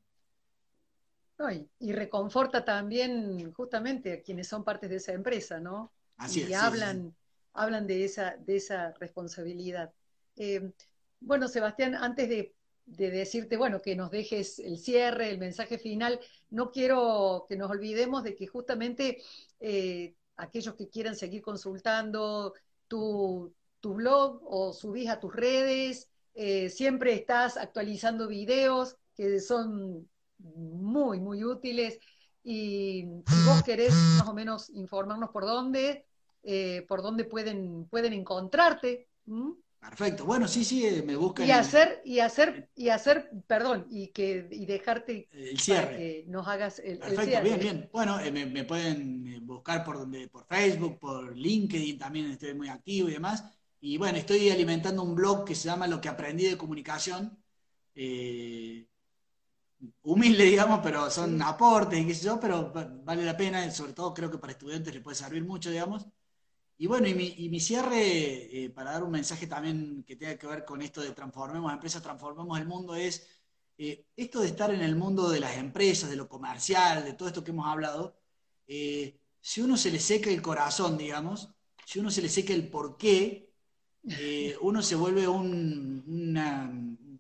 [1.79, 5.91] y, reconforta también justamente a quienes son partes de esa empresa, ¿no?
[6.19, 7.17] Así y hablan,
[7.55, 9.93] hablan de esa, de esa responsabilidad.
[10.37, 10.71] Eh,
[11.19, 16.21] bueno, Sebastián, antes de, decirte, bueno, que nos dejes el cierre, el mensaje final,
[16.51, 19.23] no quiero que nos olvidemos de que justamente
[19.61, 22.53] eh, aquellos que quieran seguir consultando
[22.87, 30.09] tu, tu blog o subís a tus redes, eh, siempre estás actualizando videos que son
[30.39, 31.99] muy, muy útiles.
[32.43, 36.07] Y si vos querés más o menos informarnos por dónde,
[36.43, 39.09] eh, por dónde pueden, pueden encontrarte.
[39.79, 40.25] Perfecto.
[40.25, 41.47] Bueno, sí, sí, eh, me buscan.
[41.47, 45.85] Y hacer, y hacer, y hacer, perdón, y que y dejarte el cierre.
[45.85, 47.91] Para que nos hagas el, Perfecto, bien, bien.
[47.93, 53.13] Bueno, me, pueden buscar por donde, por Facebook, por LinkedIn, también estoy muy activo y
[53.13, 53.45] demás.
[53.81, 57.43] Y bueno, estoy alimentando un blog que se llama Lo que aprendí de comunicación.
[57.95, 58.87] Eh,
[60.03, 64.13] humilde, digamos, pero son aportes y qué sé yo, pero vale la pena, sobre todo
[64.15, 66.07] creo que para estudiantes les puede servir mucho, digamos.
[66.79, 67.15] Y bueno, y
[67.49, 71.13] mi, cierre, eh, para dar un mensaje también que tenga que ver con esto de
[71.13, 73.27] transformemos empresas, transformemos el mundo, es
[73.79, 77.29] eh, esto de estar en el mundo de las empresas, de lo comercial, de todo
[77.29, 78.19] esto que hemos hablado,
[78.67, 81.51] si uno se le seca el corazón, digamos,
[81.85, 83.50] si uno se le seca el porqué,
[84.09, 86.05] eh, uno se vuelve un,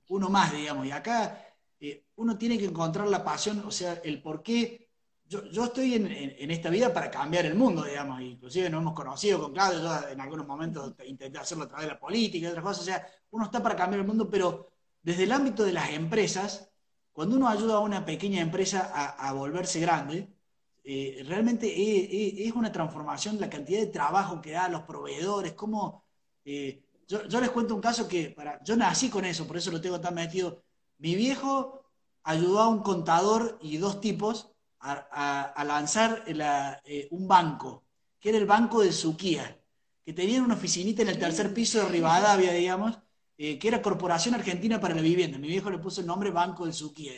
[0.08, 0.86] uno más, digamos.
[0.86, 1.44] Y acá
[1.78, 4.88] eh, uno tiene que encontrar la pasión, o sea, el por qué.
[5.24, 8.20] Yo, yo estoy en, en, esta vida para cambiar el mundo, digamos.
[8.20, 11.92] Inclusive nos hemos conocido con Claudio, yo en algunos momentos intenté hacerlo a través de
[11.92, 12.82] la política y otras cosas.
[12.82, 14.72] O sea, uno está para cambiar el mundo, pero
[15.02, 16.72] desde el ámbito de las empresas,
[17.12, 20.34] cuando uno ayuda a una pequeña empresa a, volverse grande,
[20.82, 25.52] eh, realmente es, es, una transformación, la cantidad de trabajo que da a los proveedores,
[25.52, 26.04] cómo
[26.44, 29.80] eh, yo, les cuento un caso que para, yo nací con eso, por eso lo
[29.80, 30.62] tengo tan metido.
[30.98, 31.84] Mi viejo
[32.22, 37.84] ayudó a un contador y dos tipos a, lanzar eh, un banco,
[38.18, 39.60] que era el banco de Suquía,
[40.04, 42.98] que tenía una oficinita en el tercer piso de Rivadavia, digamos,
[43.36, 45.38] eh, que era Corporación Argentina para la Vivienda.
[45.38, 47.12] Mi viejo le puso el nombre Banco del Suquía,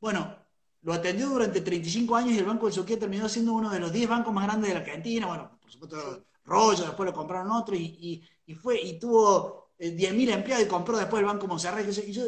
[0.00, 0.36] Bueno,
[0.82, 3.92] lo atendió durante 35 años y el Banco del Suquía terminó siendo uno de los
[3.92, 5.26] 10 bancos más grandes de la Argentina.
[5.26, 8.24] Bueno, por supuesto, rollo, después lo compraron otro y,
[8.60, 11.86] fue, y tuvo 10.000 eh, empleados y compró después el Banco Monserrat.
[11.86, 12.24] Y yo,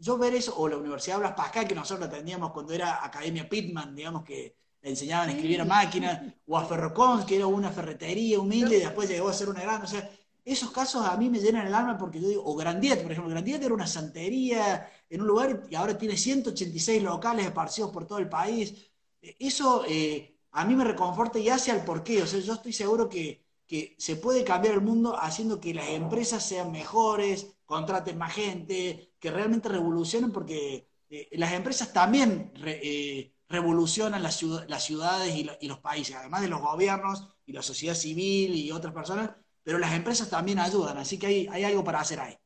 [0.00, 3.94] yo, ver eso, o la Universidad Blas Pascal, que nosotros atendíamos cuando era Academia Pitman,
[3.94, 8.40] digamos que le enseñaban a escribir a máquina, o a Ferrocons, que era una ferretería
[8.40, 10.10] humilde y después llegó a ser una gran, o sea,
[10.44, 13.30] esos casos a mí me llenan el alma porque yo digo, o Grandiet, por ejemplo,
[13.30, 18.18] Grandiet era una santería en un lugar y ahora tiene 186 locales esparcidos por todo
[18.18, 18.74] el país.
[19.20, 23.08] Eso eh, a mí me reconforta y hace al porqué, o sea, yo estoy seguro
[23.08, 28.34] que, que se puede cambiar el mundo haciendo que las empresas sean mejores, contraten más
[28.34, 35.78] gente, que realmente revolucionen, porque eh, las empresas también eh, revolucionan las, ciudades y, los
[35.80, 39.30] países, además de los gobiernos y la sociedad civil y otras personas,
[39.62, 42.36] pero las empresas también ayudan, así que hay, algo para hacer ahí.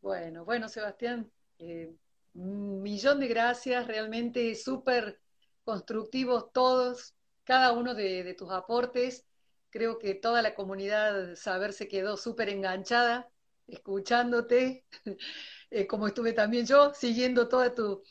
[0.00, 1.94] Bueno, bueno, Sebastián, eh,
[2.34, 5.20] un millón de gracias, realmente súper
[5.64, 9.25] constructivos todos, cada uno de, tus aportes.
[9.76, 13.28] Creo que toda la comunidad Saber se quedó súper enganchada
[13.66, 14.86] escuchándote,
[15.70, 18.02] eh, como estuve también yo, siguiendo toda tu,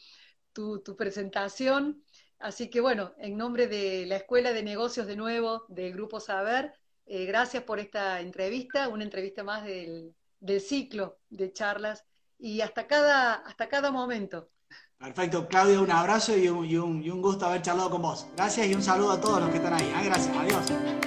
[0.53, 2.03] tu, presentación.
[2.37, 6.71] Así que bueno, en nombre de la Escuela de Negocios de nuevo, del Grupo Saber,
[7.07, 10.13] eh, gracias por esta entrevista, una entrevista más del,
[10.59, 12.05] ciclo de charlas
[12.37, 14.51] y hasta cada, hasta cada momento.
[14.99, 18.27] Perfecto, Claudio, un abrazo y un, y un, gusto haber charlado con vos.
[18.35, 19.91] Gracias y un saludo a todos los que están ahí.
[19.95, 21.04] Ah, gracias, adiós.